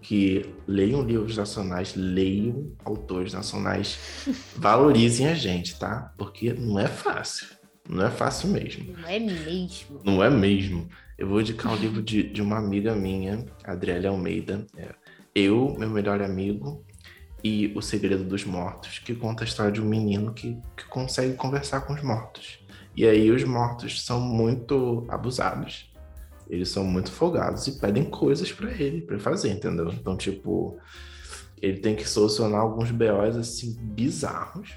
[0.00, 3.98] que leiam livros nacionais, leiam autores nacionais,
[4.56, 6.12] valorizem a gente, tá?
[6.16, 7.46] Porque não é fácil.
[7.88, 8.94] Não é fácil mesmo.
[8.96, 10.00] Não é mesmo.
[10.04, 10.88] Não é mesmo.
[11.18, 14.66] Eu vou indicar um livro de, de uma amiga minha, Adriele Almeida.
[14.76, 14.94] É,
[15.34, 16.84] eu, meu melhor amigo,
[17.42, 21.34] e O Segredo dos Mortos, que conta a história de um menino que, que consegue
[21.34, 22.60] conversar com os mortos.
[22.96, 25.89] E aí os mortos são muito abusados.
[26.50, 29.88] Eles são muito folgados e pedem coisas para ele, para fazer, entendeu?
[29.88, 30.78] Então, tipo,
[31.62, 34.74] ele tem que solucionar alguns BOs assim bizarros.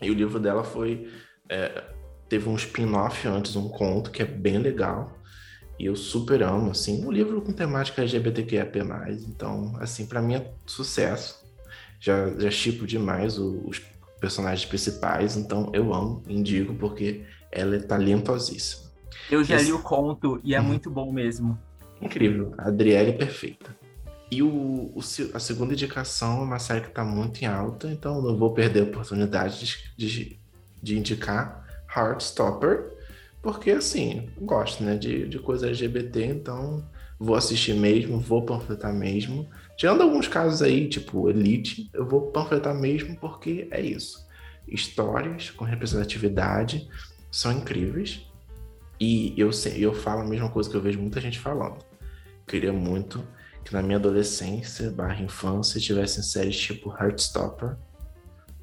[0.00, 1.10] E o livro dela foi
[1.48, 1.84] é,
[2.28, 5.18] teve um spin-off antes, um conto que é bem legal.
[5.78, 8.70] E eu super amo, assim, um livro com temática LGBTQIA+.
[9.28, 11.42] Então, assim, para mim é sucesso
[12.02, 13.80] já, já chipo demais os
[14.20, 18.90] personagens principais, então eu amo, indico, porque ela é talentosíssima.
[19.30, 19.66] Eu já Esse...
[19.66, 20.66] li o conto e é uhum.
[20.66, 21.58] muito bom mesmo.
[22.00, 23.76] Incrível, a Adriele é perfeita.
[24.30, 25.00] E o, o,
[25.34, 28.80] a segunda indicação é uma série que está muito em alta, então não vou perder
[28.80, 30.40] a oportunidade de, de,
[30.82, 32.96] de indicar Heartstopper,
[33.42, 36.82] porque assim, gosto né, de, de coisa LGBT, então
[37.18, 39.48] vou assistir mesmo, vou panfletar mesmo.
[39.76, 44.26] Tirando alguns casos aí, tipo Elite, eu vou panfletar mesmo porque é isso.
[44.66, 46.88] Histórias com representatividade
[47.30, 48.26] são incríveis.
[49.02, 51.84] E eu, eu falo a mesma coisa que eu vejo muita gente falando.
[52.46, 53.20] Queria muito
[53.64, 57.76] que na minha adolescência barra infância tivessem séries tipo Heartstopper.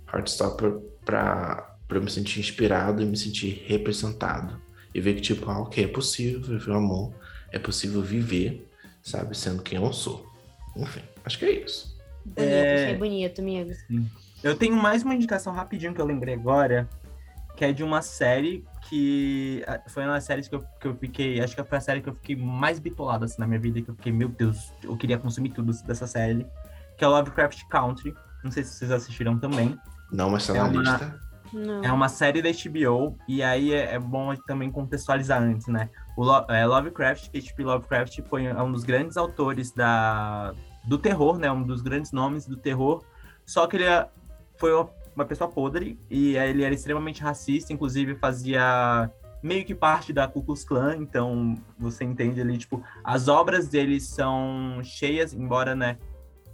[0.07, 4.61] Heartstopper pra, pra eu me sentir inspirado e me sentir representado.
[4.95, 7.13] E ver que, tipo, ah, ok, é possível viver o amor,
[7.51, 8.65] é possível viver,
[9.03, 10.25] sabe, sendo quem eu sou.
[10.77, 11.99] Enfim, acho que é isso.
[12.23, 12.83] Bonito, é...
[12.85, 13.71] achei bonito, amigo.
[14.41, 16.87] Eu tenho mais uma indicação rapidinho que eu lembrei agora,
[17.57, 21.55] que é de uma série que foi uma série que eu, que eu fiquei, acho
[21.55, 23.95] que foi a série que eu fiquei mais bitolado assim na minha vida, que eu
[23.95, 26.47] fiquei, meu Deus, eu queria consumir tudo dessa série,
[26.97, 28.15] que é Lovecraft Country.
[28.43, 29.77] Não sei se vocês assistiram também.
[30.11, 31.21] Não, mas tá é na uma, lista.
[31.53, 31.83] Não.
[31.83, 35.89] É uma série da HBO, e aí é, é bom também contextualizar antes, né?
[36.17, 37.63] O Lo é, Lovecraft, H.P.
[37.63, 40.53] Lovecraft foi é um dos grandes autores da,
[40.85, 41.51] do terror, né?
[41.51, 43.03] Um dos grandes nomes do terror.
[43.45, 44.07] Só que ele é,
[44.57, 44.71] foi
[45.19, 49.11] uma, pessoa podre e ele era extremamente racista, inclusive fazia
[49.41, 53.99] meio que parte da Ku Klux Klan, então você entende ali, tipo, as obras dele
[53.99, 55.97] são cheias, embora, né,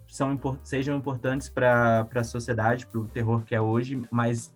[0.07, 4.53] são, sejam importantes para a sociedade, para o terror que é hoje, mas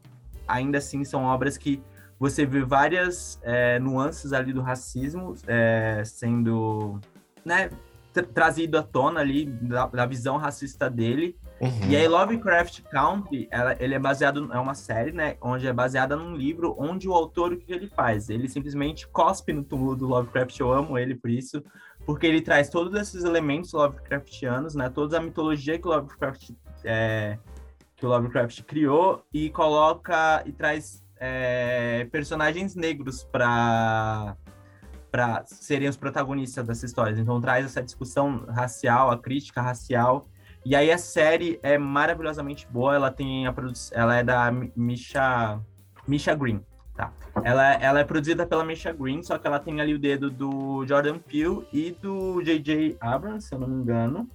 [0.47, 1.81] ainda assim são obras que
[2.19, 6.99] você vê várias é, nuances ali do racismo é, sendo
[7.45, 7.69] né,
[8.11, 11.37] tra trazido à tona ali da, da visão racista dele.
[11.61, 11.89] Uhum.
[11.89, 16.15] E aí Lovecraft Country, ela, ele é baseado, é uma série, né, onde é baseada
[16.15, 18.29] num livro onde o autor, o que ele faz?
[18.29, 21.61] Ele simplesmente cospe no túmulo do Lovecraft, eu amo ele por isso,
[22.05, 26.51] porque ele traz todos esses elementos Lovecraftianos, né, toda a mitologia que o Lovecraft,
[26.85, 27.37] é,
[27.95, 34.35] que o Lovecraft criou e coloca e traz é, personagens negros para
[35.11, 37.19] para serem os protagonistas dessa história.
[37.19, 40.27] Então traz essa discussão racial, a crítica racial.
[40.65, 42.95] E aí a série é maravilhosamente boa.
[42.95, 45.59] Ela tem a produção, ela é da Misha
[46.07, 46.63] Misha Green,
[46.95, 47.13] tá?
[47.43, 50.85] Ela, ela é produzida pela Misha Green, só que ela tem ali o dedo do
[50.85, 52.97] Jordan Peele e do J.J.
[52.99, 54.29] Abrams, se eu não me engano.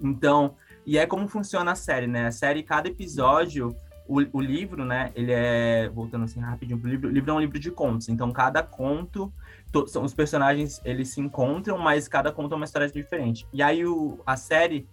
[0.00, 2.26] Então, e é como funciona a série, né?
[2.26, 7.08] A série, cada episódio o, o livro, né, ele é, voltando assim rapidinho pro livro,
[7.08, 9.32] o livro é um livro de contos, então cada conto,
[9.72, 13.46] to, são, os personagens, eles se encontram, mas cada conto é uma história diferente.
[13.52, 14.86] E aí o, a série,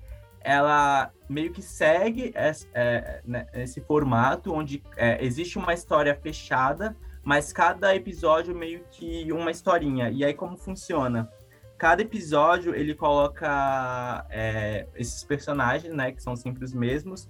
[0.43, 6.95] ela meio que segue esse, é, né, esse formato, onde é, existe uma história fechada,
[7.23, 10.09] mas cada episódio meio que uma historinha.
[10.09, 11.29] E aí como funciona?
[11.77, 17.29] Cada episódio ele coloca é, esses personagens, né, que são sempre os mesmos,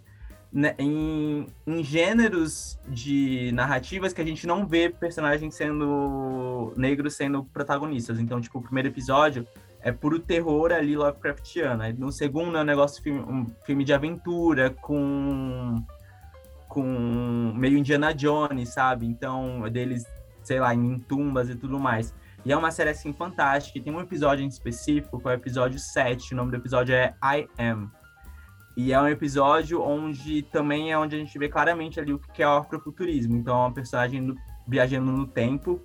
[0.51, 7.43] né, em, em gêneros de narrativas que a gente não vê personagens sendo negros sendo
[7.45, 8.19] protagonistas.
[8.19, 9.47] Então, tipo, o primeiro episódio
[9.83, 11.83] é puro terror ali Lovecraftiano.
[11.97, 15.83] No segundo é um negócio um filme de aventura com
[16.67, 19.05] com meio Indiana Jones, sabe?
[19.05, 20.05] Então, deles,
[20.41, 22.13] sei lá, em tumbas e tudo mais.
[22.45, 23.77] E é uma série assim fantástica.
[23.77, 26.33] E tem um episódio em específico, que é o episódio 7.
[26.33, 27.91] O nome do episódio é I Am.
[28.77, 32.41] E é um episódio onde também é onde a gente vê claramente ali o que
[32.41, 33.35] é o afrofuturismo.
[33.35, 34.33] Então, é uma personagem
[34.65, 35.81] viajando no tempo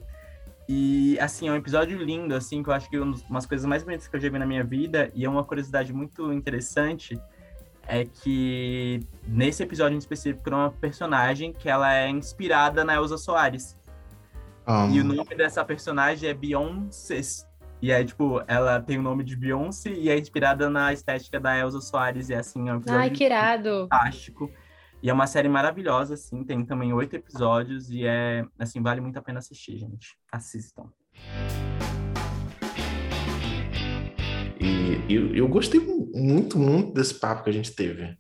[0.68, 3.84] e, assim, é um episódio lindo, assim, que eu acho que uma das coisas mais
[3.84, 7.20] bonitas que eu já vi na minha vida, e é uma curiosidade muito interessante,
[7.86, 13.16] é que nesse episódio em específico, tem uma personagem que ela é inspirada na Elsa
[13.16, 13.76] Soares.
[14.66, 14.90] Um...
[14.90, 17.20] E o nome dessa personagem é Beyoncé.
[17.80, 21.56] E é, tipo, ela tem o nome de Beyoncé e é inspirada na estética da
[21.56, 22.28] Elsa Soares.
[22.28, 23.86] E, assim, é um episódio Ai, que irado.
[23.88, 24.50] fantástico.
[25.03, 29.18] E é uma série maravilhosa, assim, tem também oito episódios e é, assim, vale muito
[29.18, 30.16] a pena assistir, gente.
[30.32, 30.90] Assistam.
[34.59, 38.16] E eu, eu gostei muito, muito desse papo que a gente teve.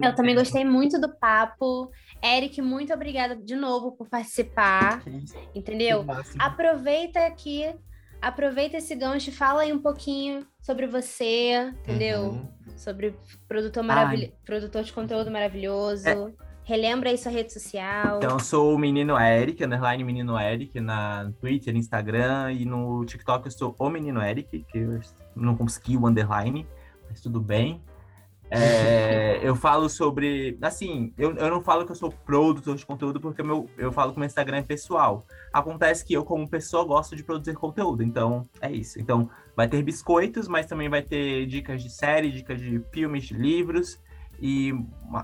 [0.00, 1.90] Eu também gostei muito do papo.
[2.24, 5.02] Eric, muito obrigada de novo por participar.
[5.54, 6.06] Entendeu?
[6.38, 7.74] Aproveita aqui,
[8.22, 12.30] aproveita esse gancho e fala aí um pouquinho sobre você, entendeu?
[12.30, 13.14] Uhum sobre
[13.46, 14.32] produtor, maravil...
[14.44, 16.08] produtor de conteúdo maravilhoso.
[16.08, 16.48] É.
[16.64, 18.18] Relembra aí sua rede social.
[18.18, 23.46] Então, eu sou o Menino Eric, underline Menino Eric, na Twitter, Instagram e no TikTok
[23.46, 25.00] eu sou o Menino Eric, que eu
[25.34, 26.66] não consegui o underline,
[27.08, 27.82] mas tudo bem.
[28.50, 30.58] É, eu falo sobre.
[30.60, 34.12] Assim, eu, eu não falo que eu sou produtor de conteúdo porque meu, eu falo
[34.12, 35.26] que meu Instagram é pessoal.
[35.50, 39.00] Acontece que eu, como pessoa, gosto de produzir conteúdo, então é isso.
[39.00, 43.34] Então, vai ter biscoitos, mas também vai ter dicas de série, dicas de filmes, de
[43.34, 43.98] livros
[44.40, 44.72] e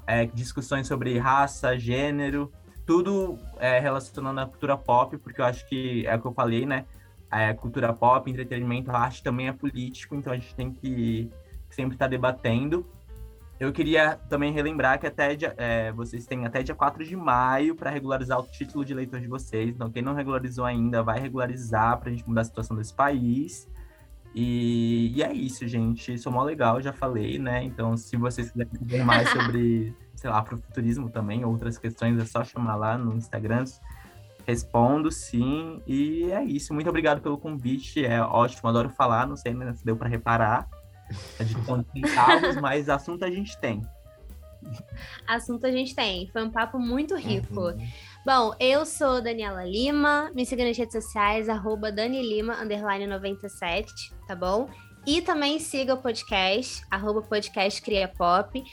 [0.09, 2.51] é, discussões sobre raça, gênero,
[2.85, 6.67] tudo é, relacionando à cultura pop, porque eu acho que é o que eu falei,
[6.67, 6.85] né?
[7.31, 11.31] É, cultura pop, entretenimento, arte também é político, então a gente tem que
[11.71, 12.85] sempre estar tá debatendo.
[13.61, 17.77] Eu queria também relembrar que até dia, é, vocês têm até dia 4 de maio
[17.77, 19.69] para regularizar o título de eleitor de vocês.
[19.69, 23.73] Então, quem não regularizou ainda, vai regularizar para a gente mudar a situação desse país.
[24.35, 26.13] E, e, é isso, gente.
[26.13, 27.63] Isso é mó legal, já falei, né?
[27.63, 32.43] Então, se vocês quiserem saber mais sobre, sei lá, afrofuturismo também, outras questões, é só
[32.43, 33.65] chamar lá no Instagram.
[34.47, 35.81] Respondo sim.
[35.87, 36.75] E é isso.
[36.75, 38.05] Muito obrigado pelo convite.
[38.05, 39.27] É ótimo, adoro falar.
[39.27, 40.69] Não sei se deu para reparar.
[41.39, 41.61] A gente
[41.93, 43.83] tem carros, mas assunto a gente tem.
[45.27, 46.29] Assunto a gente tem.
[46.29, 47.61] Foi um papo muito rico.
[47.61, 47.87] Uhum.
[48.25, 53.93] Bom, eu sou Daniela Lima, me siga nas redes sociais, arroba Dani Lima, underline 97,
[54.27, 54.67] tá bom?
[55.07, 58.65] E também siga o podcast, arroba podcast Cria Pop.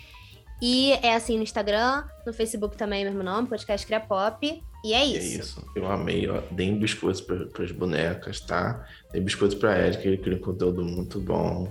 [0.62, 4.64] E é assim no Instagram, no Facebook também, mesmo nome, podcast Cria Pop.
[4.86, 5.18] E é isso.
[5.18, 5.68] É isso.
[5.76, 6.40] Eu amei, ó.
[6.50, 8.88] Deem biscoitos para as bonecas, tá?
[9.12, 11.70] Deem biscoitos para Eric, ele cria um conteúdo muito bom.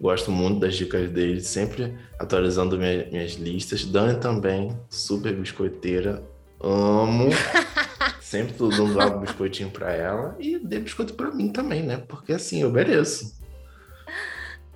[0.00, 3.84] Gosto muito das dicas dele, sempre atualizando minha, minhas listas.
[3.84, 6.20] Dani também, super biscoiteira.
[6.60, 7.30] Amo.
[8.20, 10.36] sempre tô dando um biscoitinho pra ela.
[10.38, 12.02] E dê biscoito pra mim também, né?
[12.08, 13.38] Porque assim, eu mereço.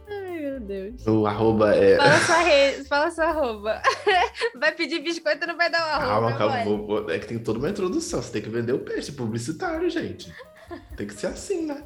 [0.08, 1.06] Ai, meu Deus.
[1.06, 1.96] O arroba é.
[1.96, 3.82] Fala sua rede, fala sua arroba.
[4.58, 6.08] Vai pedir biscoito, não vai dar o arroba.
[6.08, 6.64] Calma, calma.
[6.64, 8.22] Vou, vou, é que tem toda uma introdução.
[8.22, 10.32] Você tem que vender o peixe publicitário, gente.
[10.96, 11.82] Tem que ser assim, né?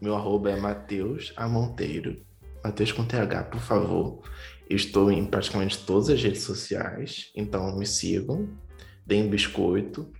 [0.00, 2.24] Meu arroba é Matheus Amonteiro.
[2.62, 4.22] Matheus com TH, por favor.
[4.68, 8.48] Estou em praticamente todas as redes sociais, então me sigam,
[9.06, 10.10] deem biscoito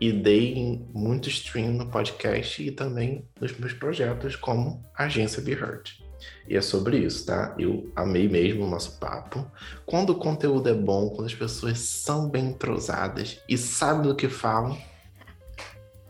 [0.00, 6.02] e deem muito stream no podcast e também nos meus projetos como Agência Be Heard.
[6.48, 7.54] E é sobre isso, tá?
[7.58, 9.50] Eu amei mesmo o nosso papo.
[9.86, 14.28] Quando o conteúdo é bom, quando as pessoas são bem entrosadas e sabem do que
[14.28, 14.76] falam,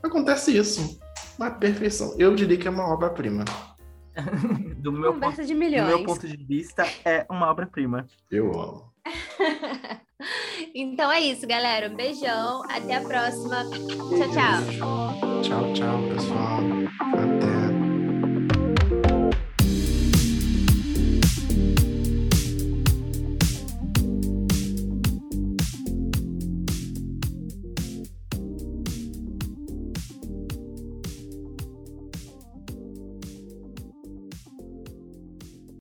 [0.02, 1.00] acontece isso
[1.40, 2.14] uma perfeição.
[2.18, 3.44] Eu diria que é uma obra-prima.
[4.76, 5.90] do, meu ponto, de milhões.
[5.90, 8.06] do meu ponto de vista, é uma obra-prima.
[8.30, 8.89] Eu amo.
[10.74, 11.88] então é isso, galera.
[11.88, 12.62] Um beijão.
[12.68, 13.64] Até a próxima.
[13.64, 15.42] Tchau, tchau.
[15.42, 16.60] Tchau, tchau, pessoal.
[17.00, 17.59] Até.